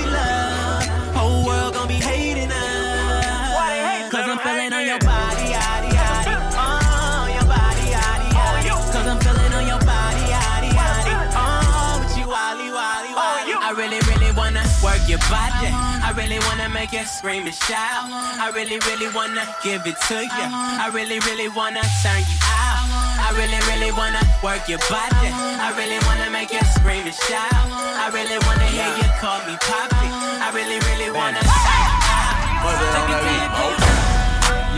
work 15.30 15.54
your 15.62 15.70
body. 15.70 15.70
I 16.02 16.10
really 16.16 16.38
wanna 16.46 16.68
make 16.68 16.92
you 16.92 17.04
scream 17.04 17.46
and 17.46 17.54
shout. 17.54 18.10
I 18.10 18.50
really, 18.54 18.78
really 18.86 19.08
wanna 19.14 19.46
give 19.62 19.86
it 19.86 19.96
to 20.08 20.18
you. 20.22 20.46
I 20.82 20.90
really, 20.92 21.18
really 21.20 21.48
wanna 21.48 21.82
turn 22.02 22.22
you 22.26 22.38
out. 22.42 22.86
I 23.20 23.30
really, 23.38 23.60
really 23.70 23.92
wanna 23.94 24.20
work 24.42 24.68
your 24.68 24.82
body. 24.90 25.30
I 25.30 25.70
really 25.78 25.98
wanna 26.06 26.30
make 26.30 26.52
you 26.52 26.62
scream 26.74 27.06
and 27.06 27.14
shout. 27.14 27.54
I 27.54 28.10
really 28.12 28.38
wanna 28.46 28.66
hear 28.74 28.90
you 28.98 29.08
call 29.22 29.38
me 29.46 29.54
poppy. 29.62 30.08
I 30.42 30.50
really, 30.54 30.78
really 30.90 31.10
wanna 31.10 31.40
turn 31.40 31.82
you 31.86 32.02
out. 32.10 32.50
Take 32.94 33.10
it 33.14 33.20
to 33.22 33.32
your 33.38 33.50
pimp. 33.56 33.78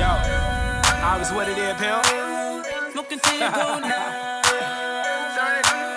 Yo, 0.01 0.11
I 1.01 1.17
was 1.19 1.33
what 1.33 1.49
it 1.49 1.57
is, 1.59 1.75
pimp. 1.81 2.05
Smoking 2.93 3.21
till 3.21 3.35
you 3.41 3.49
go 3.51 3.79
now. 3.89 4.41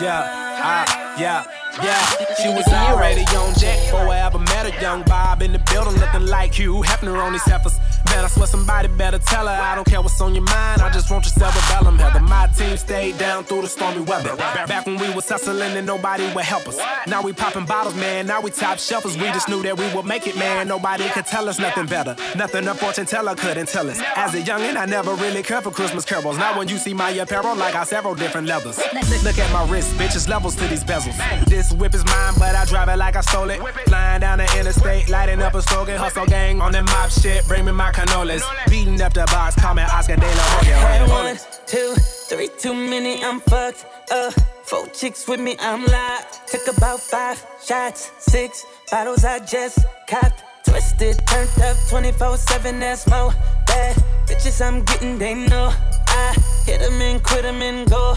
Yeah, 0.02 0.28
ah, 0.60 1.16
yeah, 1.18 1.44
yeah. 1.84 2.06
She 2.42 2.50
was 2.50 2.68
already 2.68 3.22
on 3.36 3.54
deck 3.54 3.80
before 3.86 4.10
I 4.10 4.20
ever 4.20 4.40
met 4.40 4.66
a 4.66 4.82
young 4.82 5.04
Bob 5.04 5.42
in 5.42 5.52
the 5.52 5.60
building, 5.72 6.00
looking 6.00 6.26
like 6.28 6.54
Hugh 6.54 6.84
Hefner 6.86 7.22
on 7.22 7.34
his 7.34 7.44
heifers. 7.44 7.78
Man, 8.10 8.24
I 8.24 8.28
swear 8.28 8.48
somebody 8.48 8.88
better 8.88 9.20
tell 9.20 9.48
her. 9.48 9.54
I 9.54 9.76
don't 9.76 9.86
care 9.86 10.02
what's 10.02 10.20
on 10.22 10.36
your 10.36 10.44
mind, 10.44 10.82
I 10.82 10.90
just 10.92 11.10
want 11.12 11.26
your 11.26 11.34
cerebellum. 11.34 11.98
Heather, 11.98 12.20
my 12.22 12.48
team 12.48 12.78
stayed 12.78 13.18
down 13.18 13.44
through 13.44 13.62
the 13.62 13.68
stormy 13.68 14.02
weather. 14.02 14.36
Back 14.36 14.86
when 14.86 14.98
we 14.98 15.10
was 15.14 15.28
hustling 15.28 15.76
and 15.76 15.86
nobody 15.86 16.26
would 16.34 16.46
help 16.46 16.68
us. 16.68 16.80
Now 17.08 17.22
we 17.22 17.34
popping 17.34 17.66
bottles, 17.66 17.96
man. 17.96 18.28
Now 18.28 18.42
we 18.42 18.52
top 18.52 18.78
shelfers. 18.78 19.16
We 19.20 19.28
just 19.28 19.50
knew 19.50 19.62
that 19.64 19.78
we 19.78 19.88
would 19.94 20.06
make 20.06 20.28
it, 20.28 20.38
man. 20.38 20.68
Nobody 20.68 21.10
could 21.10 21.26
tell 21.26 21.50
us 21.50 21.60
nothing 21.60 21.88
better. 21.88 22.16
Nothing 22.36 22.68
a 22.68 22.74
fortune 22.76 23.06
teller 23.06 23.36
couldn't 23.36 23.68
tell 23.68 23.90
us. 23.90 24.02
As 24.16 24.34
a 24.36 24.42
youngin', 24.42 24.78
I 24.78 24.86
never 24.86 25.14
really 25.16 25.44
cared 25.44 25.64
for 25.64 25.72
Christmas 25.72 26.06
carols. 26.06 26.38
Now 26.38 26.58
when 26.58 26.68
you 26.68 26.78
see 26.78 26.94
my 26.94 27.10
apparel, 27.12 27.56
like 27.56 27.76
I 27.76 27.84
several 27.84 28.16
different 28.16 28.48
levels. 28.48 28.78
Look 29.24 29.40
at 29.40 29.52
my 29.52 29.68
wrist, 29.70 29.94
bitches 29.96 30.30
levels 30.30 30.56
to 30.56 30.68
these 30.68 30.84
bezels. 30.84 31.18
This 31.46 31.65
whip 31.74 31.94
is 31.94 32.06
mine, 32.06 32.34
but 32.38 32.56
I 32.56 32.66
drive 32.66 32.90
it 32.90 32.98
like 32.98 33.16
I 33.16 33.22
stole 33.22 33.50
it. 33.50 33.60
Flying 33.88 34.22
down 34.22 34.38
the 34.40 34.58
interstate, 34.58 35.10
lighting 35.10 35.42
up 35.42 35.54
a 35.54 35.62
slogan. 35.62 35.98
Hustle 35.98 36.26
gang 36.26 36.62
on 36.62 36.72
that 36.74 36.84
mob 36.86 37.10
shit, 37.10 37.46
bring 37.48 37.66
me 37.66 37.72
my 37.72 37.92
cannolis. 37.92 38.44
Beating 38.70 39.02
up 39.02 39.14
the 39.14 39.26
box, 39.26 39.56
call 39.56 39.74
me 39.74 39.84
Oscar 39.84 40.16
De 40.16 40.26
La 40.26 40.44
Hoya. 40.44 41.10
One, 41.10 41.38
two, 41.68 41.96
three, 42.30 42.50
too 42.60 42.74
many, 42.74 43.24
I'm 43.24 43.40
fucked 43.40 43.86
up. 44.12 44.34
Four 44.64 44.88
chicks 44.88 45.28
with 45.28 45.40
me, 45.40 45.56
I'm 45.60 45.86
live. 45.86 46.46
Took 46.48 46.78
about 46.78 47.00
five 47.00 47.46
shots, 47.64 48.12
six 48.20 48.66
bottles 48.90 49.24
I 49.24 49.40
just 49.40 49.80
copped. 50.08 50.44
Twisted, 50.68 51.18
turned 51.28 51.62
up 51.62 51.78
24 51.90 52.38
7, 52.38 52.80
that's 52.80 53.08
more 53.08 53.32
bad. 53.68 53.96
Bitches 54.28 54.66
I'm 54.66 54.84
getting, 54.84 55.20
they 55.20 55.36
know 55.36 55.72
I 56.08 56.36
hit 56.66 56.82
them 56.82 57.00
and 57.02 57.22
quit 57.24 57.44
them 57.44 57.62
and 57.62 57.90
go. 57.90 58.16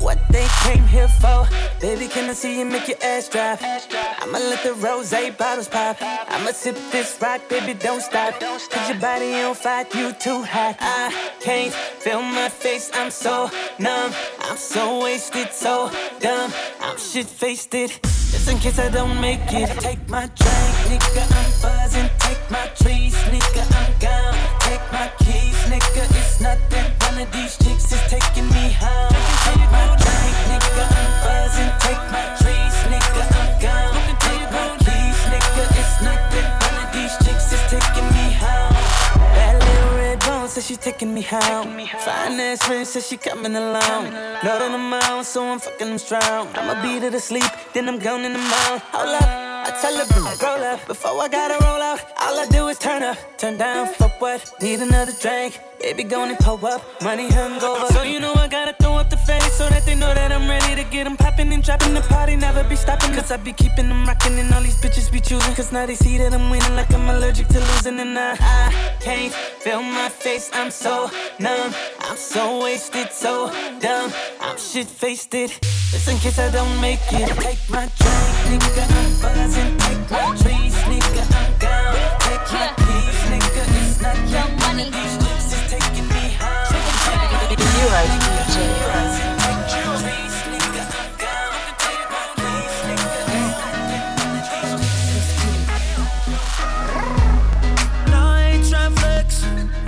What 0.00 0.20
they 0.30 0.46
came 0.62 0.84
here 0.84 1.08
for. 1.08 1.48
Baby, 1.80 2.06
can 2.08 2.30
I 2.30 2.32
see 2.32 2.58
you 2.58 2.64
make 2.64 2.86
your 2.86 2.98
ass 3.02 3.28
drop? 3.28 3.58
I'ma 3.62 4.38
let 4.38 4.62
the 4.62 4.74
rose 4.74 5.10
bottles 5.36 5.68
pop. 5.68 5.96
I'ma 6.00 6.52
sip 6.52 6.76
this 6.92 7.18
rock, 7.20 7.40
baby, 7.48 7.74
don't 7.74 8.00
stop. 8.00 8.38
Cause 8.40 8.88
your 8.88 8.98
body 9.00 9.34
on 9.42 9.54
fire, 9.54 9.86
you 9.94 10.12
too 10.12 10.42
hot. 10.42 10.76
I 10.80 11.12
can't 11.40 11.72
feel 11.72 12.22
my 12.22 12.48
face, 12.48 12.90
I'm 12.94 13.10
so 13.10 13.50
numb. 13.78 14.12
I'm 14.40 14.56
so 14.56 15.02
wasted, 15.02 15.52
so 15.52 15.90
dumb. 16.20 16.52
I'm 16.80 16.98
shit 16.98 17.26
faced 17.26 17.74
it. 17.74 17.98
Just 18.02 18.50
in 18.50 18.58
case 18.58 18.78
I 18.78 18.90
don't 18.90 19.20
make 19.20 19.40
it. 19.52 19.68
Take 19.80 20.08
my 20.08 20.26
drink, 20.26 20.74
nigga, 20.88 21.24
I'm 21.38 21.50
buzzing. 21.62 22.10
Take 22.18 22.50
my 22.50 22.66
trees, 22.80 23.14
nigga, 23.32 23.62
I'm 23.76 23.98
gone. 23.98 24.47
Take 24.68 24.92
my 24.92 25.10
keys, 25.24 25.56
nigga, 25.72 26.04
it's 26.20 26.40
nothing. 26.42 26.84
One 27.00 27.22
of 27.22 27.32
these 27.32 27.56
chicks 27.56 27.90
is 27.90 28.02
taking 28.12 28.48
me 28.52 28.68
home. 28.76 29.16
Take 29.48 29.64
my 29.72 29.96
drink, 29.96 30.36
nigga, 30.52 30.84
I'm 30.92 31.10
buzzing. 31.24 31.72
Take 31.80 32.04
my 32.12 32.24
trees, 32.36 32.76
nigga, 32.92 33.22
I'm 33.40 33.48
gone. 33.64 33.96
Take 34.20 34.46
my 34.52 34.68
keys, 34.84 35.20
nigga, 35.32 35.64
it's 35.80 35.96
nothing. 36.04 36.48
One 36.68 36.76
of 36.84 36.88
these 36.92 37.14
chicks 37.24 37.48
is 37.56 37.64
taking 37.72 38.08
me 38.12 38.26
home. 38.36 38.76
That 39.38 39.56
little 39.56 39.96
red 39.96 40.20
bone 40.20 40.48
says 40.48 40.66
she's 40.66 40.76
taking 40.76 41.14
me 41.14 41.22
home. 41.22 41.72
Fine 42.04 42.38
ass 42.38 42.68
ring 42.68 42.84
says 42.84 43.08
she 43.08 43.16
coming 43.16 43.56
along. 43.56 44.04
Know 44.44 44.58
that 44.60 44.70
I'm 44.70 44.92
out, 44.92 45.24
so 45.24 45.48
I'm 45.50 45.60
fucking 45.60 45.88
them 45.88 45.98
strong. 45.98 46.48
I'ma 46.54 46.82
beat 46.82 47.02
her 47.04 47.10
to 47.10 47.20
sleep, 47.20 47.50
then 47.72 47.88
I'm 47.88 47.98
gone 47.98 48.22
in 48.26 48.34
the 48.34 48.38
mouth. 48.38 48.82
Hold 48.92 49.22
up. 49.22 49.47
I 49.68 49.70
tell 49.82 49.96
her, 49.98 50.46
roll 50.46 50.64
up. 50.64 50.86
Before 50.86 51.20
I 51.20 51.28
gotta 51.28 51.62
roll 51.62 51.82
out, 51.82 52.00
all 52.16 52.40
I 52.40 52.46
do 52.46 52.68
is 52.68 52.78
turn 52.78 53.02
up. 53.02 53.18
Turn 53.36 53.58
down 53.58 53.92
for 53.92 54.08
what? 54.18 54.50
Need 54.62 54.80
another 54.80 55.12
drink. 55.20 55.60
Baby, 55.80 56.02
gonna 56.04 56.36
pull 56.36 56.64
up. 56.66 56.82
Money 57.02 57.28
hungover. 57.28 57.86
So 57.92 58.02
you 58.02 58.18
know 58.18 58.34
I 58.34 58.48
gotta 58.48 58.74
throw 58.82 58.96
up 58.96 59.10
the 59.10 59.16
face 59.16 59.52
so 59.54 59.68
that 59.68 59.84
they 59.86 59.94
know 59.94 60.12
that 60.12 60.32
I'm 60.32 60.48
ready 60.48 60.74
to 60.74 60.88
get 60.90 61.04
them 61.04 61.16
popping 61.16 61.52
and 61.52 61.62
dropping 61.62 61.94
the 61.94 62.00
party. 62.00 62.34
Never 62.34 62.64
be 62.64 62.74
stopping. 62.74 63.14
Cause 63.14 63.30
I 63.30 63.36
be 63.36 63.52
keeping 63.52 63.88
them 63.88 64.04
rocking 64.04 64.38
and 64.38 64.52
all 64.52 64.60
these 64.60 64.80
bitches 64.80 65.10
be 65.10 65.20
choosing. 65.20 65.54
Cause 65.54 65.70
now 65.70 65.86
they 65.86 65.94
see 65.94 66.18
that 66.18 66.34
I'm 66.34 66.50
winning 66.50 66.74
like 66.74 66.92
I'm 66.92 67.08
allergic 67.08 67.46
to 67.48 67.60
losing. 67.60 68.00
And 68.00 68.18
I, 68.18 68.36
I 68.40 68.92
can't 69.00 69.32
feel 69.32 69.82
my 69.82 70.08
face. 70.08 70.50
I'm 70.52 70.72
so 70.72 71.10
numb. 71.38 71.72
I'm 72.00 72.16
so 72.16 72.60
wasted, 72.62 73.12
so 73.12 73.48
dumb. 73.78 74.12
I'm 74.40 74.58
shit 74.58 74.88
faced 74.88 75.32
it. 75.34 75.50
Just 75.90 76.08
in 76.08 76.18
case 76.18 76.40
I 76.40 76.50
don't 76.50 76.80
make 76.80 77.00
it. 77.12 77.28
Take 77.38 77.70
my 77.70 77.86
drink, 77.98 78.62
nigga. 78.62 78.84
I'm 78.98 79.10
buzzing. 79.22 79.78
Take 79.78 80.10
my 80.10 80.36
trees, 80.42 80.74
nigga. 80.90 81.22
I'm 81.38 81.58
gone. 81.62 81.94
Take 82.26 82.46
my 82.52 82.68
keys, 82.82 83.20
nigga. 83.30 83.62
It's 83.80 84.02
not 84.02 84.16
your 84.28 84.56
money. 84.58 85.08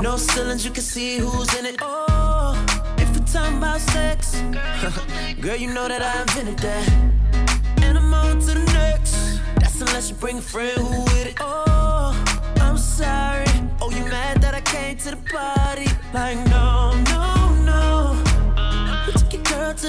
No, 0.03 0.16
ceilings, 0.16 0.64
you 0.64 0.70
can 0.70 0.83
see 0.83 1.18
who's 1.18 1.55
in 1.59 1.66
it. 1.66 1.76
Oh, 1.83 2.55
if 2.96 3.11
we're 3.11 3.26
talking 3.26 3.59
about 3.59 3.81
sex, 3.81 4.40
girl, 5.40 5.57
you 5.57 5.72
know 5.72 5.87
that 5.88 6.00
I 6.03 6.22
invented 6.22 6.59
that. 6.61 6.88
And 7.83 7.98
I'm 7.98 8.12
on 8.14 8.40
to 8.40 8.55
the 8.55 8.64
next. 8.72 9.40
That's 9.61 9.79
unless 9.81 10.09
you 10.09 10.16
bring 10.16 10.38
a 10.38 10.42
friend 10.42 10.79
who 10.79 11.03
with 11.03 11.26
it. 11.26 11.37
Oh, 11.38 12.16
I'm 12.57 12.79
sorry. 12.79 13.46
Oh, 13.83 13.90
you 13.90 14.03
mad 14.07 14.40
that 14.40 14.55
I 14.55 14.62
came 14.62 14.96
to 14.96 15.11
the 15.11 15.22
party? 15.31 15.87
Like, 16.14 16.38
no, 16.48 16.69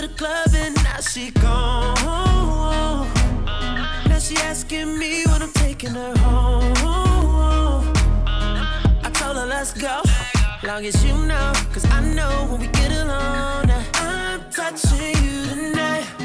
to 0.02 0.08
the 0.08 0.14
club 0.16 0.48
and 0.56 0.76
now 0.84 1.00
she 1.00 1.32
gone. 1.32 1.96
Now 4.08 4.20
she 4.20 4.36
asking 4.38 4.98
me 4.98 5.24
when 5.26 5.42
I'm 5.42 5.52
taking 5.54 5.92
her 5.92 6.18
home. 6.18 7.94
I 9.04 9.10
told 9.14 9.38
her 9.38 9.46
let's 9.46 9.74
go. 9.74 10.02
Long 10.64 10.86
as 10.86 11.04
you 11.06 11.14
know, 11.14 11.54
cause 11.74 11.86
I 11.86 12.02
know 12.16 12.48
when 12.50 12.62
we 12.62 12.68
get 12.68 12.92
alone. 12.92 13.72
I'm 13.96 14.42
touching 14.52 15.16
you 15.24 15.46
tonight. 15.46 16.21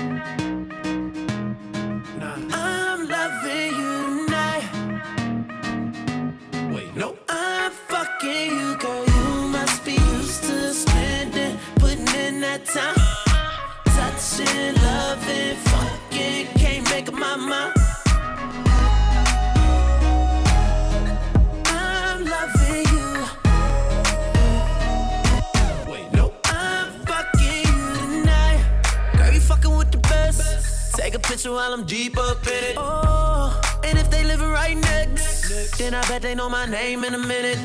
Best. 31.37 31.45
Take 31.45 31.53
a 31.53 31.53
picture 31.53 31.53
while 31.53 31.73
I'm 31.73 31.85
deep 31.85 32.17
up 32.19 32.47
in 32.47 32.53
it. 32.53 32.77
Oh, 32.77 33.61
and 33.85 33.99
if 33.99 34.11
they 34.11 34.25
living 34.25 34.51
right 34.51 34.77
next, 34.77 35.79
then 35.79 35.95
I 35.95 36.07
bet 36.09 36.23
they 36.23 36.35
know 36.35 36.49
my 36.49 36.67
name 36.67 37.05
in 37.05 37.15
a 37.15 37.19
minute. 37.19 37.59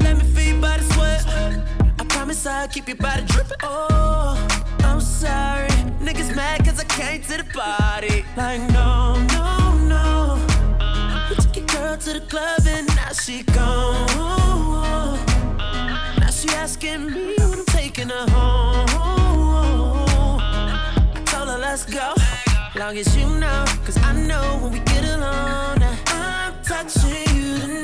Let 0.00 0.16
me 0.16 0.24
feel 0.24 0.52
your 0.54 0.60
body 0.60 0.82
sweat. 0.82 1.26
I 1.98 2.04
promise 2.08 2.46
I'll 2.46 2.68
keep 2.68 2.88
your 2.88 2.96
body 2.96 3.24
dripping. 3.26 3.58
Oh, 3.62 4.36
I'm 4.80 5.00
sorry. 5.00 5.68
Niggas 6.00 6.34
mad 6.34 6.64
cause 6.64 6.80
I 6.80 6.84
came 6.84 7.22
to 7.22 7.36
the 7.38 7.44
party. 7.52 8.24
Like, 8.36 8.60
no, 8.72 9.16
no, 9.32 9.74
no. 9.88 10.38
You 11.30 11.36
took 11.36 11.56
your 11.56 11.66
girl 11.66 11.96
to 11.96 12.12
the 12.14 12.20
club 12.28 12.60
and 12.66 12.86
now 12.88 13.12
she 13.12 13.42
gone. 13.42 14.06
Now 16.18 16.30
she 16.30 16.48
asking 16.50 17.10
me 17.10 17.34
when 17.36 17.52
I'm 17.52 17.64
taking 17.66 18.08
her 18.08 18.26
home. 18.30 18.88
Told 21.26 21.48
her 21.48 21.58
let's 21.58 21.84
go. 21.84 22.14
Long 22.76 22.98
as 22.98 23.16
you 23.16 23.26
know, 23.26 23.64
cause 23.84 23.96
I 23.98 24.12
know 24.26 24.58
when 24.60 24.72
we 24.72 24.80
get 24.80 25.04
alone. 25.04 25.78
I'm 26.08 26.54
touching 26.64 27.36
you 27.36 27.58
tonight. 27.58 27.83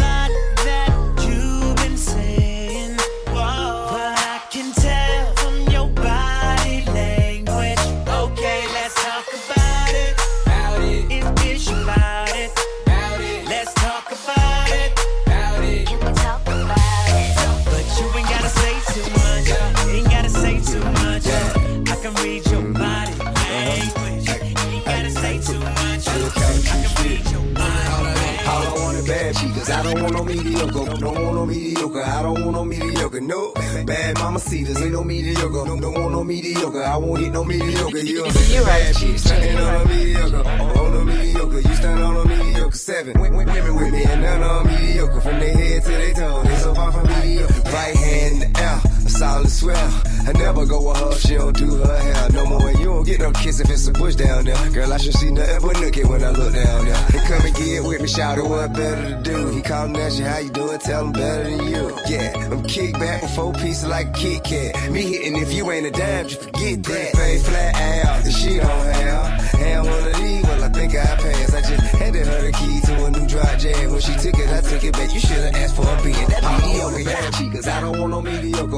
no 31.41 31.47
mediocre. 31.47 32.03
I 32.03 32.21
don't 32.21 32.45
want 32.45 32.51
no 32.51 32.65
mediocre. 32.65 33.21
No 33.21 33.53
bad 33.85 34.17
mama 34.19 34.39
cedars. 34.39 34.81
Ain't 34.81 34.91
no 34.91 35.03
mediocre. 35.03 35.65
Don't, 35.65 35.81
don't 35.81 35.93
want 35.93 36.11
no 36.11 36.23
mediocre. 36.23 36.83
I 36.83 36.97
won't 36.97 37.19
get 37.19 37.33
no 37.33 37.43
mediocre. 37.43 37.97
You 38.01 38.63
bad. 38.63 38.95
Standing 38.95 39.57
on 39.57 39.81
a 39.81 39.85
mediocre. 39.85 40.43
Oh, 40.45 40.73
oh, 40.75 40.85
on 40.85 41.01
a 41.01 41.05
mediocre. 41.05 41.59
You 41.61 41.75
stand 41.75 42.03
on 42.03 42.17
a 42.17 42.25
mediocre. 42.25 42.77
Seven 42.77 43.19
women 43.19 43.75
with 43.75 43.91
me 43.93 44.03
and 44.03 44.21
none 44.21 44.43
on 44.43 44.67
mediocre. 44.67 45.21
From 45.21 45.39
their 45.39 45.53
head 45.53 45.83
to 45.83 45.89
their 45.89 46.13
toe. 46.13 46.43
They 46.43 46.57
so 46.57 46.75
far 46.75 46.91
from 46.91 47.07
mediocre. 47.07 47.61
Right 47.71 47.95
hand 47.95 48.43
in 48.43 48.51
the 48.51 48.59
air. 48.59 48.90
Solid 49.21 49.51
swell. 49.51 50.01
I 50.25 50.31
never 50.33 50.65
go 50.65 50.81
with 50.81 50.97
her. 50.97 51.13
She 51.19 51.35
don't 51.35 51.55
do 51.55 51.75
her 51.75 51.99
hair 51.99 52.29
no 52.31 52.43
more. 52.47 52.67
And 52.69 52.79
you 52.79 52.85
don't 52.85 53.05
get 53.05 53.19
no 53.19 53.31
kiss 53.31 53.59
if 53.59 53.69
it's 53.69 53.87
a 53.87 53.91
bush 53.91 54.15
down 54.15 54.45
there. 54.45 54.69
Girl, 54.71 54.91
I 54.91 54.97
should 54.97 55.13
see 55.13 55.29
nothing 55.29 55.61
but 55.61 55.75
nookie 55.75 56.09
when 56.09 56.23
I 56.23 56.31
look 56.31 56.51
down 56.55 56.85
there. 56.85 57.05
They 57.11 57.19
come 57.29 57.45
and 57.45 57.55
get 57.55 57.83
with 57.83 58.01
me. 58.01 58.07
Shout 58.07 58.39
out 58.39 58.49
what 58.49 58.73
better 58.73 59.09
to 59.09 59.21
do. 59.21 59.49
He 59.49 59.61
callin' 59.61 59.95
at 59.97 60.13
you, 60.13 60.25
how 60.25 60.39
you 60.39 60.49
doing? 60.49 60.79
Tell 60.79 61.05
him 61.05 61.11
better 61.11 61.43
than 61.43 61.67
you. 61.67 61.95
Yeah, 62.09 62.49
I'm 62.49 62.63
kick 62.63 62.93
back 62.93 63.21
with 63.21 63.35
four 63.35 63.53
pieces 63.53 63.85
like 63.85 64.07
a 64.07 64.13
Kit 64.13 64.43
Kat. 64.43 64.91
Me 64.91 65.03
hitting 65.03 65.37
if 65.37 65.53
you 65.53 65.69
ain't 65.69 65.85
a 65.85 65.91
dime, 65.91 66.27
just 66.27 66.41
forget 66.41 66.83
that. 66.83 67.13
Pretty 67.13 67.37
flat 67.43 67.75
ass, 67.75 68.25
and 68.25 68.33
she 68.33 68.57
don't 68.57 68.67
have. 68.67 69.41
Have 69.61 69.85
one 69.85 70.07
of 70.07 70.15
these, 70.15 70.43
well, 70.43 70.63
I 70.63 70.69
think 70.69 70.95
I 70.95 71.05
passed. 71.05 71.53
I 71.53 71.61
just 71.61 71.95
handed 71.95 72.25
her 72.25 72.41
the 72.41 72.51
key 72.53 72.81
to 72.87 73.05
a 73.05 73.11
new 73.11 73.27
dry 73.27 73.55
jam. 73.57 73.91
When 73.91 74.01
she 74.01 74.13
took 74.13 74.33
it, 74.39 74.49
I 74.49 74.61
took 74.61 74.83
it 74.83 74.93
back. 74.93 75.13
You 75.13 75.19
should've 75.19 75.53
asked 75.53 75.75
for 75.75 75.83
a 75.83 76.01
beat. 76.01 76.15
That 76.15 76.41
mediocre 76.65 77.05
bad 77.05 77.53
Cause 77.53 77.67
I 77.67 77.81
don't 77.81 77.99
want 77.99 78.11
no 78.11 78.21
mediocre. 78.23 78.70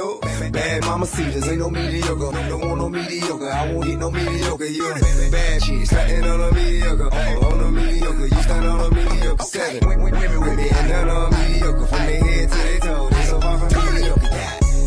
No 0.00 0.18
bad 0.50 0.82
mama 0.86 1.04
cedars. 1.04 1.46
Ain't 1.46 1.58
no 1.58 1.68
mediocre. 1.68 2.32
Don't 2.48 2.60
want 2.66 2.80
no 2.80 2.88
mediocre. 2.88 3.50
I 3.50 3.70
won't 3.70 3.86
get 3.86 3.98
no 3.98 4.10
mediocre. 4.10 4.64
You 4.64 4.94
bad 5.30 5.60
chicks. 5.60 5.90
Starting 5.90 6.24
on 6.24 6.40
a 6.40 6.54
mediocre. 6.54 7.10
Oh, 7.12 7.38
oh, 7.42 7.52
on 7.52 7.60
a 7.60 7.70
mediocre. 7.70 8.26
You 8.34 8.42
stand 8.42 8.66
on 8.66 8.80
a 8.80 8.94
mediocre. 8.94 9.44
Seven 9.44 9.86
women 9.86 10.40
with 10.40 10.56
me 10.56 10.68
and 10.70 11.10
on 11.10 11.30
mediocre. 11.32 11.86
From 11.86 12.06
their 12.06 12.24
head 12.24 12.50
to 12.50 12.56
their 12.56 12.80
toes. 12.80 13.09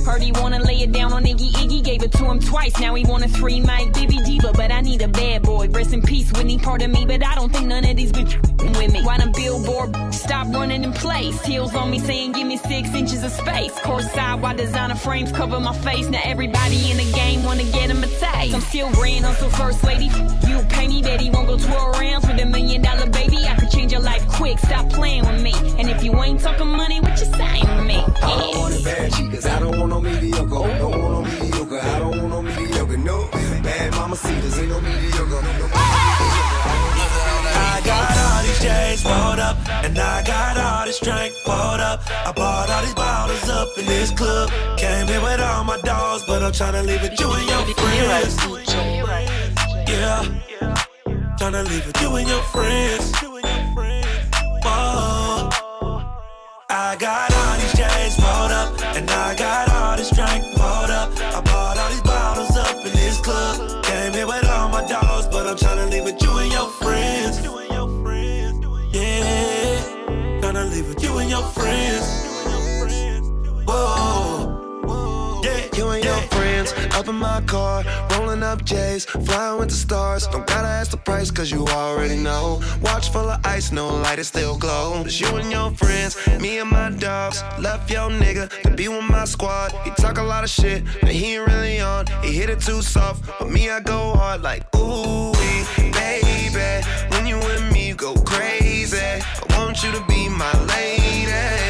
Heard 0.06 0.22
he 0.22 0.32
wanna 0.34 0.60
lay 0.60 0.82
it 0.82 0.92
down 0.92 1.14
on 1.14 1.24
Iggy 1.24 1.52
Iggy, 1.52 1.84
gave 1.84 2.04
it 2.04 2.12
to 2.14 2.26
him 2.26 2.40
twice. 2.40 2.78
Now 2.80 2.94
he 2.96 3.06
want 3.06 3.24
a 3.24 3.30
three 3.30 3.62
mic 3.62 3.94
Bibby 3.94 4.18
Diva, 4.18 4.52
but 4.54 4.72
I 4.72 4.82
need 4.82 5.02
a 5.02 5.08
bad 5.08 5.44
boy. 5.44 5.70
Rest 5.70 5.94
in 5.94 6.02
peace, 6.02 6.32
Whitney, 6.34 6.58
part 6.58 6.82
of 6.82 6.92
me, 6.92 7.06
but 7.06 7.26
I 7.26 7.36
don't 7.36 7.52
think 7.52 7.68
none 7.68 7.86
of 7.86 7.96
these 7.96 8.12
bitch 8.12 8.36
with 8.78 8.92
me. 8.92 9.02
Why 9.04 9.18
the 9.18 9.28
billboard 9.28 10.14
stop 10.14 10.48
running 10.54 10.84
in 10.84 10.94
place? 10.94 11.42
Heels 11.44 11.74
on 11.74 11.90
me 11.90 12.00
saying 12.00 12.34
give 12.34 12.48
me 12.48 12.58
six 12.58 12.94
inches 12.94 13.24
of 13.24 13.32
space. 13.32 13.78
Course 13.80 14.12
side, 14.12 14.42
why 14.42 14.54
designer 14.54 14.96
frames 14.96 15.32
cover 15.32 15.60
my 15.60 15.74
face? 15.74 16.10
Now 16.10 16.22
everybody 16.24 16.92
in 16.92 16.98
the 16.98 17.12
game 17.14 17.44
wanna 17.44 17.64
get 17.64 17.90
him 17.90 18.04
a 18.04 18.08
taste. 18.08 18.54
I'm 18.54 18.62
still 18.62 18.92
grand 18.92 19.26
hustle 19.26 19.50
first 19.52 19.84
lady. 19.84 20.06
You 20.48 20.64
pay 20.70 20.88
me, 20.88 21.02
Betty 21.02 21.30
won't 21.30 21.48
go 21.48 21.58
twirl 21.58 21.92
rounds 21.94 22.28
with 22.28 22.42
a 22.42 22.46
million 22.46 22.82
dollar 22.82 23.08
baby. 23.10 23.38
I 23.48 23.56
could 23.56 23.72
change 23.72 23.92
your 23.92 24.02
life 24.02 24.28
quick, 24.28 24.60
stop 24.60 24.90
playing 24.90 25.26
with 25.26 25.42
me. 25.42 25.54
And 25.80 25.90
if 25.90 26.04
you 26.04 26.14
ain't 26.22 26.42
talking 26.42 26.68
money, 26.68 27.00
what 27.00 27.18
you 27.20 27.26
saying 27.26 27.78
with 27.78 27.86
me? 27.86 27.96
I 27.96 28.40
don't 28.40 28.58
want 28.58 28.80
a 28.80 28.84
bad 28.84 29.12
chicas. 29.12 29.46
I 29.46 29.60
don't 29.60 29.80
want 29.80 29.93
no 29.94 30.02
mediocre. 30.02 30.50
Don't 30.50 31.02
want 31.02 31.14
no 31.14 31.22
mediocre. 31.22 31.80
I 31.80 32.00
don't 32.00 32.18
want 32.18 32.30
no 32.30 32.42
mediocre. 32.42 32.98
No 32.98 33.30
bad 33.62 33.92
mama 33.92 34.16
cedars. 34.16 34.58
Ain't 34.60 34.70
no 34.70 34.82
mediocre. 34.82 35.42
I 37.56 37.82
got 37.86 38.18
all 38.26 38.44
these 38.44 38.60
J's 38.60 39.04
bought 39.04 39.40
up, 39.40 39.58
and 39.86 39.98
I 39.98 40.24
got 40.24 40.58
all 40.58 40.86
this 40.86 41.00
drink 41.00 41.34
bought 41.46 41.80
up. 41.80 42.02
I 42.10 42.32
bought 42.32 42.70
all 42.70 42.82
these 42.82 42.96
bottles 42.96 43.50
up 43.50 43.78
in 43.78 43.86
this 43.86 44.12
club. 44.12 44.50
Came 44.78 45.08
here 45.08 45.22
with 45.22 45.40
all 45.40 45.64
my 45.64 45.80
dogs, 45.82 46.24
but 46.26 46.42
I'm 46.42 46.52
tryna 46.52 46.86
leave 46.86 47.02
with 47.02 47.20
you 47.20 47.30
and 47.32 47.48
your 47.50 47.64
friends. 47.76 48.36
Yeah, 49.88 50.24
tryna 51.38 51.68
leave 51.70 51.86
with 51.86 52.02
you 52.02 52.16
and 52.16 52.28
your 52.28 52.44
friends. 52.54 53.14
Whoa. 54.66 55.50
I 56.70 56.96
got 56.98 57.32
all 57.34 57.63
this 60.04 60.12
drink 60.18 60.56
bought 60.56 60.90
up. 60.90 61.12
I 61.18 61.42
bought 61.42 61.78
all 61.78 61.90
these 61.90 62.02
bottles 62.02 62.58
up 62.58 62.76
in 62.86 62.92
this 62.92 63.20
club. 63.22 63.84
Came 63.84 64.14
here 64.14 64.28
with 64.28 64.48
all 64.50 64.70
my 64.70 64.86
dogs, 64.86 65.28
but 65.28 65.48
I'm 65.48 65.56
tryna 65.56 65.90
leave 65.90 66.04
with 66.04 66.22
you 66.22 66.38
and 66.40 66.52
your 66.52 66.70
friends. 66.70 67.40
Yeah, 68.92 70.42
tryna 70.42 70.72
leave 70.72 70.88
with 70.90 71.04
you 71.04 71.18
and 71.20 71.30
your 71.30 71.44
friends. 71.44 72.33
Friends 76.64 76.96
up 76.96 77.08
in 77.08 77.16
my 77.16 77.42
car, 77.42 77.84
rolling 78.12 78.44
up 78.44 78.64
J's, 78.64 79.06
flying 79.06 79.60
with 79.60 79.70
the 79.70 79.76
stars. 79.76 80.28
Don't 80.28 80.46
gotta 80.48 80.68
ask 80.68 80.92
the 80.92 80.98
price, 80.98 81.32
cause 81.32 81.52
you 81.52 81.66
already 81.68 82.18
know. 82.18 82.62
Watch 82.82 83.10
full 83.12 83.30
of 83.30 83.46
ice, 83.46 83.72
no 83.72 83.88
light, 83.88 84.20
it 84.20 84.26
still 84.26 84.58
glow. 84.58 85.02
It's 85.06 85.20
you 85.20 85.28
and 85.36 85.52
your 85.52 85.72
friends, 85.72 86.18
me 86.40 86.60
and 86.60 86.70
my 86.70 86.92
dogs. 86.92 87.44
Left 87.60 87.90
your 87.90 88.10
nigga 88.10 88.50
to 88.64 88.72
be 88.72 88.88
with 88.88 89.04
my 89.10 89.26
squad. 89.26 89.72
He 89.84 89.92
talk 89.92 90.18
a 90.18 90.24
lot 90.24 90.44
of 90.44 90.50
shit, 90.50 90.84
but 91.02 91.12
he 91.12 91.36
ain't 91.36 91.48
really 91.48 91.80
on. 91.80 92.08
He 92.24 92.32
hit 92.32 92.50
it 92.50 92.62
too 92.62 92.82
soft, 92.82 93.24
but 93.40 93.50
me, 93.50 93.70
I 93.70 93.80
go 93.80 94.14
hard 94.16 94.42
like, 94.42 94.64
ooh, 94.76 95.34
baby. 95.92 96.86
When 97.10 97.26
you 97.28 97.38
with 97.38 97.72
me, 97.72 97.90
you 97.90 97.96
go 97.96 98.14
crazy. 98.16 98.98
I 98.98 99.58
want 99.58 99.84
you 99.84 99.92
to 99.92 100.04
be 100.08 100.30
my 100.30 100.52
lady. 100.66 101.63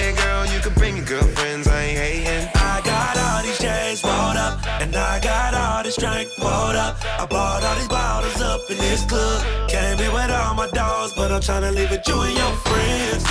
This 8.94 9.06
club. 9.06 9.70
Came 9.70 9.98
here 9.98 10.14
with 10.14 10.30
all 10.30 10.54
my 10.54 10.70
dogs, 10.70 11.14
but 11.16 11.32
I'm 11.32 11.42
tryna 11.42 11.74
leave 11.74 11.90
with 11.90 12.08
you 12.08 12.22
and 12.22 12.38
your 12.38 12.54
friends. 12.68 13.24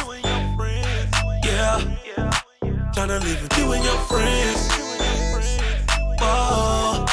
Yeah, 1.44 1.78
tryna 2.94 3.22
leave 3.22 3.40
with 3.42 3.58
you 3.58 3.72
and 3.72 3.84
your 3.84 4.00
friends. 4.10 4.60
Whoa. 6.20 7.06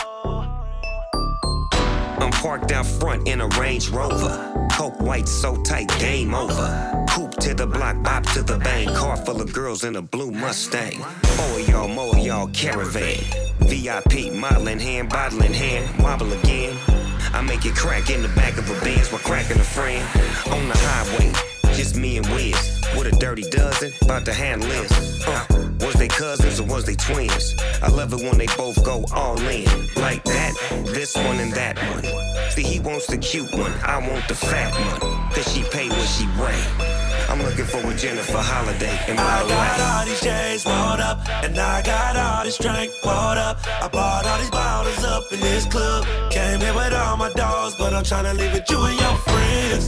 I'm 2.21 2.31
parked 2.41 2.71
out 2.71 2.87
front 2.87 3.27
in 3.27 3.41
a 3.41 3.47
Range 3.59 3.87
Rover. 3.89 4.67
Coke 4.71 4.99
white 4.99 5.27
so 5.27 5.55
tight, 5.63 5.89
game 5.99 6.33
over. 6.33 7.05
Coupe 7.09 7.35
to 7.41 7.53
the 7.53 7.67
block, 7.67 8.01
bop 8.01 8.23
to 8.33 8.41
the 8.41 8.57
bank. 8.57 8.95
Car 8.95 9.17
full 9.17 9.41
of 9.41 9.53
girls 9.53 9.83
in 9.83 9.95
a 9.95 10.01
blue 10.01 10.31
Mustang. 10.31 10.99
Of 11.03 11.69
y'all, 11.69 11.87
more 11.87 12.17
y'all 12.17 12.47
caravan. 12.47 13.19
VIP, 13.59 14.33
model 14.33 14.69
in 14.69 14.79
hand, 14.79 15.09
bottle 15.09 15.43
in 15.43 15.53
hand, 15.53 16.03
wobble 16.03 16.33
again. 16.33 16.98
I 17.33 17.41
make 17.41 17.65
it 17.65 17.75
crack 17.75 18.09
in 18.09 18.21
the 18.21 18.29
back 18.29 18.57
of 18.57 18.69
a 18.69 18.79
Benz 18.83 19.11
while 19.11 19.21
cracking 19.21 19.59
a 19.59 19.63
friend. 19.63 20.03
On 20.51 20.67
the 20.67 20.77
highway, 20.77 21.31
just 21.75 21.95
me 21.95 22.17
and 22.17 22.27
Wiz. 22.27 22.81
With 22.97 23.07
a 23.07 23.15
dirty 23.19 23.43
dozen, 23.43 23.93
about 24.01 24.25
to 24.25 24.33
handle 24.33 24.67
this. 24.67 25.27
Uh, 25.27 25.45
was 25.81 25.93
they 25.95 26.07
cousins 26.07 26.59
or 26.59 26.63
was 26.63 26.85
they 26.85 26.95
twins? 26.95 27.55
I 27.81 27.89
love 27.89 28.13
it 28.13 28.21
when 28.21 28.37
they 28.37 28.47
both 28.57 28.83
go 28.83 29.05
all 29.13 29.39
in. 29.47 29.65
Like 29.95 30.23
that, 30.25 30.53
this 30.85 31.15
one 31.15 31.39
and 31.39 31.53
that 31.53 31.77
one. 31.93 32.03
See, 32.51 32.63
he 32.63 32.79
wants 32.79 33.07
the 33.07 33.17
cute 33.17 33.51
one, 33.53 33.71
I 33.83 33.97
want 33.99 34.27
the 34.27 34.35
fat 34.35 34.73
one. 34.73 35.31
Cause 35.31 35.53
she 35.53 35.63
pay 35.63 35.87
what 35.89 36.07
she 36.07 36.25
weigh. 36.39 36.98
I'm 37.29 37.39
looking 37.43 37.65
for 37.65 37.77
a 37.77 37.93
Jennifer 37.95 38.39
Holliday. 38.39 38.97
And 39.07 39.17
by 39.17 39.23
I 39.23 39.43
the 39.43 39.49
got 39.49 39.77
way, 39.77 39.85
all 39.85 40.05
these 40.05 40.21
J's 40.21 40.65
rolled 40.65 40.99
up, 40.99 41.19
and 41.43 41.57
I 41.57 41.81
got 41.83 42.15
all 42.17 42.43
this 42.43 42.57
drink 42.57 42.91
poured 43.03 43.37
up. 43.37 43.59
I 43.65 43.87
bought 43.87 44.25
all 44.25 44.39
these 44.39 44.49
bottles 44.49 45.03
up 45.05 45.31
in 45.31 45.39
this 45.39 45.65
club. 45.65 46.05
Came 46.31 46.59
here 46.59 46.73
with 46.73 46.93
all 46.93 47.17
my 47.17 47.31
dogs, 47.33 47.75
but 47.77 47.93
I'm 47.93 48.03
tryna 48.03 48.35
leave 48.35 48.51
with 48.53 48.67
you 48.69 48.81
and 48.81 48.99
your 48.99 49.15
friends. 49.29 49.85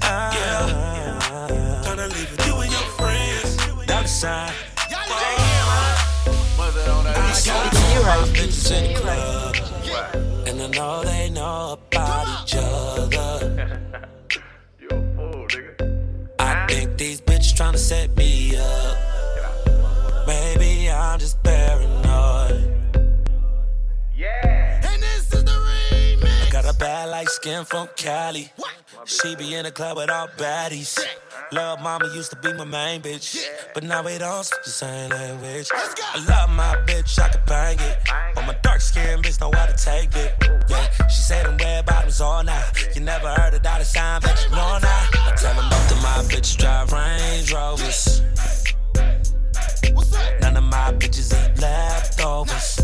Yeah, 0.00 1.82
tryna 1.84 2.08
leave 2.14 2.30
with 2.30 2.46
you 2.46 2.54
and 2.56 2.72
your 2.72 2.88
friends. 2.96 3.58
Outside. 3.90 4.52
I 4.76 4.90
got 7.44 7.60
all 7.76 8.20
my 8.22 8.28
bitches 8.32 8.70
in 8.72 8.94
the 8.94 9.00
club, 9.00 9.56
and 10.46 10.62
I 10.62 10.66
know 10.68 11.04
they 11.04 11.28
know 11.30 11.72
about 11.72 12.26
each 12.43 12.43
bitches 17.54 17.72
tryna 17.72 17.78
set 17.78 18.16
me 18.16 18.56
up. 18.56 18.96
Maybe 20.26 20.90
I'm 20.90 21.18
just 21.18 21.42
paranoid. 21.42 22.70
Yeah. 24.16 24.53
Bad 26.78 27.10
light 27.10 27.28
skin 27.28 27.64
from 27.64 27.88
Cali. 27.96 28.50
She 29.04 29.36
be 29.36 29.54
in 29.54 29.64
the 29.64 29.70
club 29.70 29.96
with 29.96 30.10
all 30.10 30.28
baddies. 30.28 30.98
Love 31.52 31.80
mama 31.80 32.06
used 32.14 32.30
to 32.30 32.36
be 32.36 32.52
my 32.54 32.64
main 32.64 33.00
bitch. 33.02 33.44
But 33.74 33.82
now 33.84 34.02
we 34.02 34.18
don't 34.18 34.44
speak 34.44 34.64
the 34.64 34.70
same 34.70 35.10
language. 35.10 35.68
I 35.74 36.24
love 36.28 36.50
my 36.50 36.76
bitch, 36.86 37.18
I 37.18 37.28
can 37.28 37.40
bang 37.46 37.78
it. 37.80 37.98
But 38.34 38.46
my 38.46 38.56
dark 38.62 38.80
skin 38.80 39.20
bitch 39.22 39.40
know 39.40 39.50
how 39.52 39.66
to 39.66 39.76
take 39.76 40.14
it. 40.16 40.34
Yeah, 40.68 40.88
she 41.08 41.22
said 41.22 41.46
them 41.46 41.56
red 41.58 41.86
bottoms 41.86 42.20
all 42.20 42.42
night. 42.42 42.88
You 42.94 43.02
never 43.02 43.28
heard 43.28 43.54
a 43.54 43.58
dollar 43.58 43.84
sign, 43.84 44.20
but 44.22 44.42
you 44.44 44.50
know 44.50 44.78
now. 44.80 45.08
I 45.26 45.34
tell 45.36 45.54
them 45.54 45.68
both 45.70 45.92
of 45.92 46.02
my 46.02 46.22
bitches 46.28 46.56
drive 46.56 46.92
Range 46.92 47.52
Rovers. 47.52 48.22
None 50.40 50.56
of 50.56 50.64
my 50.64 50.92
bitches 50.92 51.32
eat 51.32 51.60
leftovers. 51.60 52.80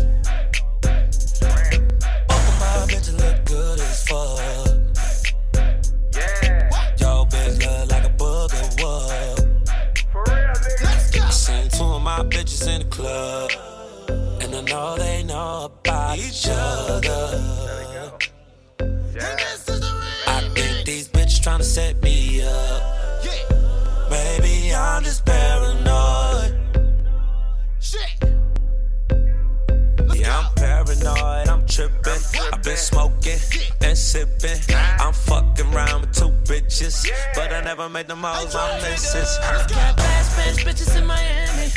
Sipping. 34.11 34.59
I'm 34.99 35.13
fucking 35.13 35.73
around 35.73 36.01
with 36.01 36.13
two 36.13 36.31
bitches, 36.43 37.07
but 37.33 37.53
I 37.53 37.61
never 37.61 37.87
made 37.87 38.07
them 38.07 38.19
most 38.21 38.53
my 38.53 38.79
misses. 38.81 39.37
Got 39.39 39.95
bad 39.95 40.25
Spanish 40.25 40.65
bitches 40.65 40.97
in 40.97 41.05
Miami. 41.05 41.67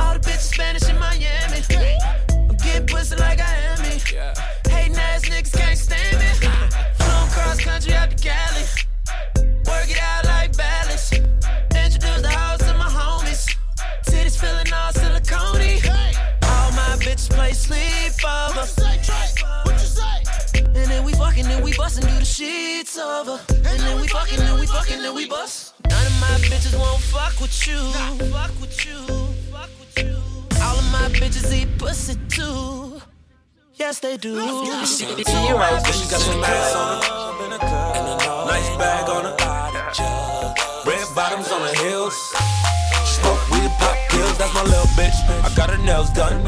All 0.00 0.14
the 0.14 0.20
bitches 0.20 0.52
Spanish 0.54 0.88
in 0.88 0.98
Miami. 0.98 1.60
I'm 2.28 2.56
getting 2.56 2.86
pussy 2.86 3.16
like 3.16 3.40
I 3.40 3.54
am 3.70 3.82
me. 3.82 4.00
Hating 4.68 4.96
ass 4.96 5.22
niggas 5.28 5.56
can't 5.56 5.78
stand 5.78 6.18
me. 6.18 6.48
Flown 6.98 7.28
cross 7.30 7.60
country 7.60 7.92
out 7.94 8.10
to 8.10 8.16
Cali. 8.16 8.64
Work 9.68 9.90
it 9.90 10.02
out 10.02 10.24
like 10.24 10.56
balance. 10.56 10.69
Bustin', 21.90 22.08
do 22.08 22.18
the 22.18 22.24
sheets 22.24 22.98
over. 22.98 23.40
And 23.48 23.80
then 23.80 24.00
we 24.00 24.08
fucking, 24.08 24.38
then 24.38 24.58
we 24.60 24.66
fucking, 24.66 25.02
then 25.02 25.14
we 25.14 25.26
bust. 25.26 25.74
None 25.88 26.06
of 26.06 26.20
my 26.20 26.38
bitches 26.46 26.78
won't 26.78 27.00
fuck 27.00 27.40
with 27.40 27.66
you. 27.66 27.78
Fuck 28.30 28.52
with 28.60 28.86
you. 28.86 28.98
Fuck 29.50 29.70
with 29.80 30.04
you. 30.04 30.16
All 30.62 30.78
of 30.78 30.92
my 30.92 31.08
bitches 31.18 31.52
eat 31.52 31.78
pussy 31.78 32.16
too. 32.28 33.00
Yes, 33.74 33.98
they 34.00 34.16
do. 34.16 34.34
Two 34.34 34.40
of 34.40 35.58
my 35.58 35.70
bitches 35.84 36.10
got 36.10 36.20
some 36.20 36.44
ass 36.44 36.76
on 36.76 37.02
her. 37.02 37.30
A 37.42 38.46
nice 38.46 38.76
bag 38.76 39.08
on 39.08 39.24
her. 39.24 39.36
Red 40.86 41.06
bottoms 41.14 41.50
on 41.50 41.62
the 41.62 41.74
heels. 41.82 42.16
That's 44.50 44.54
my 44.54 44.70
little 44.70 44.90
bitch. 44.98 45.16
I 45.44 45.54
got 45.54 45.70
her 45.70 45.78
nails 45.84 46.10
done. 46.10 46.44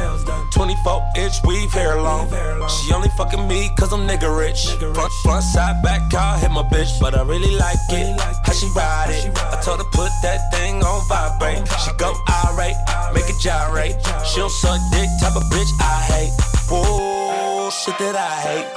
24 0.53 1.03
inch 1.17 1.35
weave 1.45 1.73
hair 1.73 2.01
long. 2.01 2.29
She 2.69 2.93
only 2.93 3.09
fucking 3.17 3.47
me 3.49 3.71
cause 3.79 3.93
I'm 3.93 4.07
nigga 4.07 4.29
rich. 4.37 4.67
Front, 4.95 5.13
front, 5.23 5.45
side, 5.45 5.83
back, 5.83 6.11
car 6.11 6.39
hit 6.39 6.51
my 6.51 6.63
bitch. 6.63 7.01
But 7.01 7.15
I 7.15 7.23
really 7.23 7.55
like 7.57 7.79
it. 7.91 8.21
How 8.21 8.53
she 8.53 8.67
ride 8.75 9.11
it. 9.11 9.37
I 9.37 9.61
told 9.63 9.79
her 9.79 9.89
put 9.93 10.11
that 10.23 10.53
thing 10.53 10.83
on 10.83 11.07
vibrate. 11.09 11.67
She 11.85 11.93
go 11.99 12.15
irate, 12.47 12.77
make 13.15 13.29
it 13.29 13.39
gyrate. 13.41 13.97
She 14.27 14.39
don't 14.39 14.51
suck 14.51 14.81
dick, 14.91 15.09
type 15.21 15.37
of 15.37 15.45
bitch 15.51 15.71
I 15.81 16.03
hate. 16.13 16.33
Whoa, 16.71 17.71
shit 17.71 17.99
that 17.99 18.17
I 18.17 18.35
hate. 18.41 18.69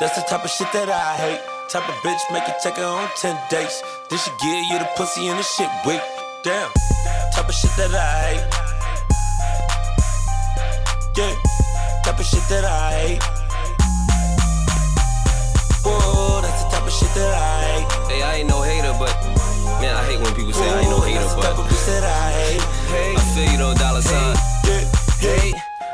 That's 0.00 0.16
the 0.16 0.22
type 0.28 0.44
of 0.44 0.50
shit 0.50 0.72
that 0.72 0.88
I 0.88 1.16
hate. 1.16 1.40
Type 1.70 1.88
of 1.88 1.94
bitch 2.02 2.20
make 2.32 2.46
you 2.46 2.54
take 2.62 2.76
her 2.76 2.84
on 2.84 3.08
10 3.16 3.38
dates. 3.50 3.82
Then 4.10 4.18
she 4.18 4.30
give 4.42 4.64
you 4.70 4.78
the 4.78 4.88
pussy 4.96 5.28
and 5.28 5.38
the 5.38 5.42
shit 5.42 5.70
weak. 5.86 6.02
Damn, 6.42 6.70
type 7.32 7.48
of 7.48 7.54
shit 7.54 7.70
that 7.76 7.94
I 7.94 8.12
hate. 8.28 8.44
Yeah, 11.16 11.34
type 12.04 12.18
of 12.18 12.26
shit 12.26 12.44
that 12.48 12.64
I 12.64 12.92
hate. 12.92 13.22
Whoa, 15.84 16.40
that's 16.42 16.64
the 16.64 16.70
type 16.70 16.86
of 16.86 16.92
shit 16.92 17.08
that 17.14 17.32
I 17.32 17.62
hate. 17.64 17.88
Hey, 18.12 18.22
I 18.22 18.34
ain't 18.36 18.48
no 18.48 18.62
hater, 18.62 18.94
but 18.98 19.12
man, 19.80 19.96
I 19.96 20.04
hate 20.04 20.20
when 20.20 20.34
people 20.34 20.52
say 20.52 20.68
I 20.68 20.80
ain't 20.80 20.90
no 20.90 21.00
hater, 21.00 21.24
but 21.34 21.42
type 21.42 21.58
of 21.58 21.66
bitch 21.66 21.86
that 21.86 22.04
I 22.04 22.32
hey, 22.92 23.14
I 23.16 23.20
feel 23.34 23.50
you 23.50 23.58
though, 23.58 23.74
dollar 23.74 24.02
sign. 24.02 24.36
Hey, 25.18 25.52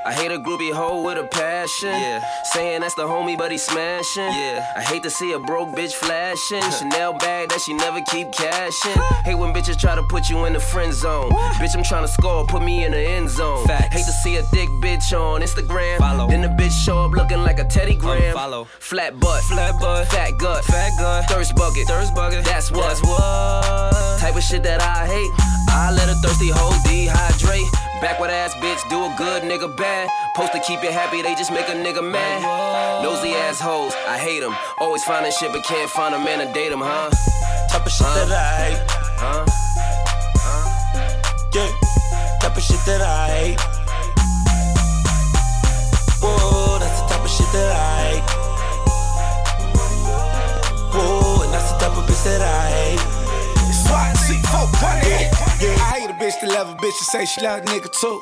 I 0.09 0.13
hate 0.15 0.33
a 0.33 0.39
groupie 0.39 0.73
hoe 0.73 1.03
with 1.05 1.19
a 1.19 1.25
passion. 1.25 1.91
Yeah. 1.91 2.25
Saying 2.55 2.81
that's 2.81 2.95
the 2.95 3.03
homie, 3.03 3.37
but 3.37 3.53
he 3.53 3.59
smashing. 3.59 4.33
Yeah. 4.33 4.65
I 4.75 4.81
hate 4.81 5.03
to 5.03 5.11
see 5.11 5.33
a 5.33 5.39
broke 5.39 5.77
bitch 5.77 5.93
flashing. 5.93 6.63
Chanel 6.73 7.13
bag 7.19 7.51
that 7.51 7.61
she 7.61 7.75
never 7.75 8.01
keep 8.01 8.33
cashing. 8.33 8.97
hate 9.27 9.35
when 9.35 9.53
bitches 9.53 9.79
try 9.79 9.95
to 9.95 10.03
put 10.05 10.31
you 10.31 10.47
in 10.47 10.55
the 10.55 10.61
friend 10.61 10.95
zone. 10.95 11.31
Bitch, 11.61 11.77
I'm 11.77 11.83
trying 11.83 12.07
to 12.07 12.09
score, 12.09 12.47
put 12.47 12.63
me 12.63 12.87
in 12.87 12.93
the 12.93 12.99
end 12.99 13.29
zone. 13.29 13.69
Hate 13.69 14.07
to 14.07 14.17
see 14.25 14.37
a 14.37 14.43
thick 14.45 14.71
bitch 14.81 15.13
on 15.13 15.43
Instagram. 15.43 15.99
Follow. 15.99 16.27
Then 16.27 16.41
the 16.41 16.49
bitch 16.49 16.73
show 16.73 17.05
up 17.05 17.13
looking 17.13 17.43
like 17.43 17.59
a 17.59 17.65
Teddy 17.65 17.95
Graham. 17.95 18.35
Follow. 18.35 18.65
Flat 18.65 19.21
butt. 19.21 19.43
Flat 19.43 19.79
butt. 19.79 20.09
Fat 20.09 20.31
gut. 20.39 20.65
Fat 20.65 20.93
gut. 20.99 21.29
Thirst 21.29 21.55
bucket. 21.55 21.87
Thirst 21.87 22.15
bucket. 22.15 22.47
That's 22.47 22.71
what. 22.71 22.81
That's 22.81 23.03
what. 23.03 24.21
Type 24.21 24.37
of 24.37 24.43
shit 24.43 24.63
that 24.63 24.81
I 24.81 25.07
hate. 25.07 25.31
I 25.69 25.93
let 25.93 26.09
a 26.09 26.15
thirsty 26.15 26.49
hoe 26.49 26.73
dehydrate. 26.89 27.88
Backward 28.01 28.31
ass 28.31 28.55
bitch, 28.55 28.89
do 28.89 29.05
a 29.05 29.15
good 29.19 29.43
nigga 29.43 29.77
bad. 29.77 30.09
Post 30.37 30.53
to 30.53 30.61
keep 30.61 30.83
you 30.85 30.93
happy, 30.93 31.21
they 31.21 31.35
just 31.35 31.51
make 31.51 31.69
a 31.69 31.73
nigga 31.73 32.03
mad. 32.09 32.43
Nosy 33.03 33.33
assholes, 33.35 33.93
I 34.07 34.17
hate 34.19 34.41
them. 34.41 34.55
Always 34.79 35.03
finding 35.03 35.33
shit, 35.33 35.51
but 35.53 35.65
can't 35.65 35.91
find 35.91 36.15
a 36.15 36.19
man 36.19 36.39
to 36.39 36.53
date 36.53 36.69
them, 36.69 36.81
huh? 36.81 37.11
type 37.69 37.85
of 37.85 37.93
shit 37.93 38.07
that 38.07 38.31
I 38.31 38.55
hate. 38.63 38.83
Huh? 39.19 39.45
Yeah, 41.55 41.71
type 42.41 42.57
of 42.57 42.63
shit 42.63 42.79
that 42.87 43.03
I 43.03 43.29
hate. 43.35 43.61
Whoa, 46.23 46.79
that's 46.79 47.03
the 47.03 47.09
type 47.09 47.25
of 47.25 47.31
shit 47.31 47.51
that 47.53 47.73
I 47.75 47.99
hate. 48.07 48.27
Whoa, 50.95 51.43
and 51.43 51.53
that's 51.53 51.73
the 51.73 51.79
type 51.79 51.99
of 51.99 52.05
bitch 52.05 52.23
that 52.25 52.43
I 52.43 52.71
hate. 52.71 53.01
SWAT 53.73 54.17
C4 54.17 55.38
bitch 56.29 56.41
that 56.45 56.53
love 56.53 56.69
a 56.69 56.77
bitch 56.77 56.93
and 56.93 57.09
say 57.09 57.25
she 57.25 57.41
love 57.41 57.61
a 57.61 57.67
nigga 57.73 57.89
too. 57.89 58.21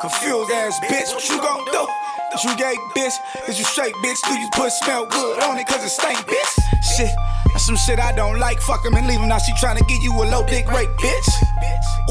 Confused 0.00 0.52
ass 0.52 0.76
bitch, 0.92 1.08
what 1.16 1.24
you 1.24 1.40
gon' 1.40 1.64
do? 1.72 1.88
Is 2.36 2.44
you 2.44 2.52
gay, 2.60 2.76
bitch? 2.92 3.16
Is 3.48 3.56
you 3.56 3.64
straight, 3.64 3.94
bitch? 4.04 4.20
Do 4.28 4.36
you 4.36 4.48
put 4.52 4.68
smell 4.84 5.06
good 5.06 5.40
on 5.40 5.56
it 5.56 5.66
cause 5.66 5.80
it 5.80 5.88
stink, 5.88 6.20
bitch? 6.28 6.52
Shit, 6.84 7.08
that's 7.48 7.64
some 7.64 7.76
shit 7.76 7.98
I 7.98 8.12
don't 8.12 8.38
like. 8.38 8.60
Fuck 8.60 8.84
him 8.84 8.92
and 8.92 9.08
leave 9.08 9.20
him. 9.20 9.28
Now 9.32 9.38
she 9.38 9.52
tryna 9.56 9.88
get 9.88 10.02
you 10.02 10.12
a 10.12 10.28
low 10.28 10.44
dick 10.44 10.68
rape, 10.68 10.90
bitch. 11.00 11.28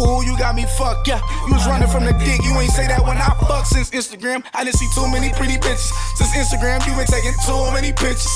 Ooh, 0.02 0.26
you 0.26 0.34
got 0.40 0.56
me 0.56 0.66
fucked, 0.82 1.08
yeah. 1.08 1.22
You 1.46 1.54
was 1.54 1.68
running 1.68 1.90
from 1.90 2.06
the 2.06 2.14
dick. 2.26 2.42
You 2.42 2.58
ain't 2.58 2.74
say 2.74 2.88
that 2.88 3.06
when 3.06 3.18
I 3.18 3.30
fuck 3.46 3.68
since 3.68 3.92
Instagram. 3.92 4.42
I 4.56 4.64
didn't 4.64 4.82
see 4.82 4.90
too 4.98 5.06
many 5.14 5.30
pretty 5.38 5.62
bitches. 5.62 5.94
Since 6.18 6.34
Instagram, 6.34 6.82
you 6.90 6.98
been 6.98 7.06
taking 7.06 7.38
too 7.46 7.70
many 7.70 7.94
pictures. 7.94 8.34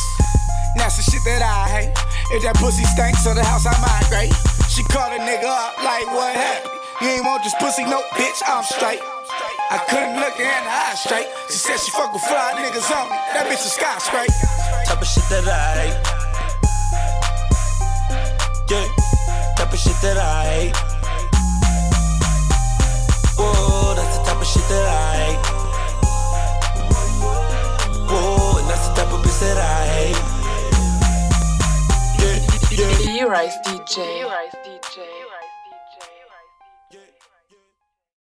That's 0.78 1.02
the 1.02 1.10
shit 1.10 1.26
that 1.26 1.42
I 1.42 1.90
hate. 1.90 1.98
If 2.38 2.44
that 2.44 2.54
pussy 2.62 2.86
stinks 2.86 3.24
to 3.26 3.34
the 3.34 3.44
house, 3.44 3.66
I 3.66 3.74
migrate. 3.82 4.36
She 4.70 4.84
called 4.94 5.10
a 5.10 5.18
nigga 5.18 5.50
up 5.50 5.82
like, 5.82 6.06
what 6.14 6.36
happened? 6.36 6.79
You 7.02 7.08
ain't 7.08 7.24
want 7.24 7.44
this 7.46 7.56
pussy, 7.56 7.86
no 7.86 8.02
bitch, 8.20 8.42
I'm 8.46 8.62
straight. 8.62 9.00
I 9.72 9.78
couldn't 9.88 10.20
look 10.20 10.34
her 10.34 10.44
in 10.44 10.64
the 10.68 10.70
eye 10.70 10.96
straight. 10.96 11.28
She 11.48 11.56
said 11.56 11.80
she 11.80 11.92
fuck 11.92 12.12
with 12.12 12.22
fly 12.24 12.52
niggas 12.60 12.92
on 12.92 13.08
me. 13.10 13.16
That 13.32 13.48
bitch 13.48 13.64
is 13.64 13.72
sky 13.72 13.98
straight. 14.00 14.28
Type 14.84 15.00
of 15.00 15.08
shit 15.08 15.24
that 15.32 15.48
I 15.48 15.80
hate. 15.80 15.96
Yeah, 18.68 18.84
type 19.56 19.72
of 19.72 19.80
shit 19.80 19.96
that 20.02 20.18
I 20.18 20.44
hate. 20.52 20.76
Whoa, 23.40 23.96
that's 23.96 24.18
the 24.18 24.24
type 24.26 24.42
of 24.42 24.48
shit 24.48 24.68
that 24.68 24.86
I 24.92 25.16
hate. 25.24 25.40
Whoa, 28.12 28.60
and 28.60 28.68
that's 28.68 28.88
the 28.90 28.94
type 29.00 29.14
of 29.14 29.24
bitch 29.24 29.40
that 29.40 29.56
I 29.56 29.88
hate. 29.96 30.20
Yeah, 32.20 32.44
yeah. 32.76 32.98
D-Rice 32.98 33.58
DJ. 33.64 33.96
D-Rice 33.96 34.56
DJ. 34.66 34.79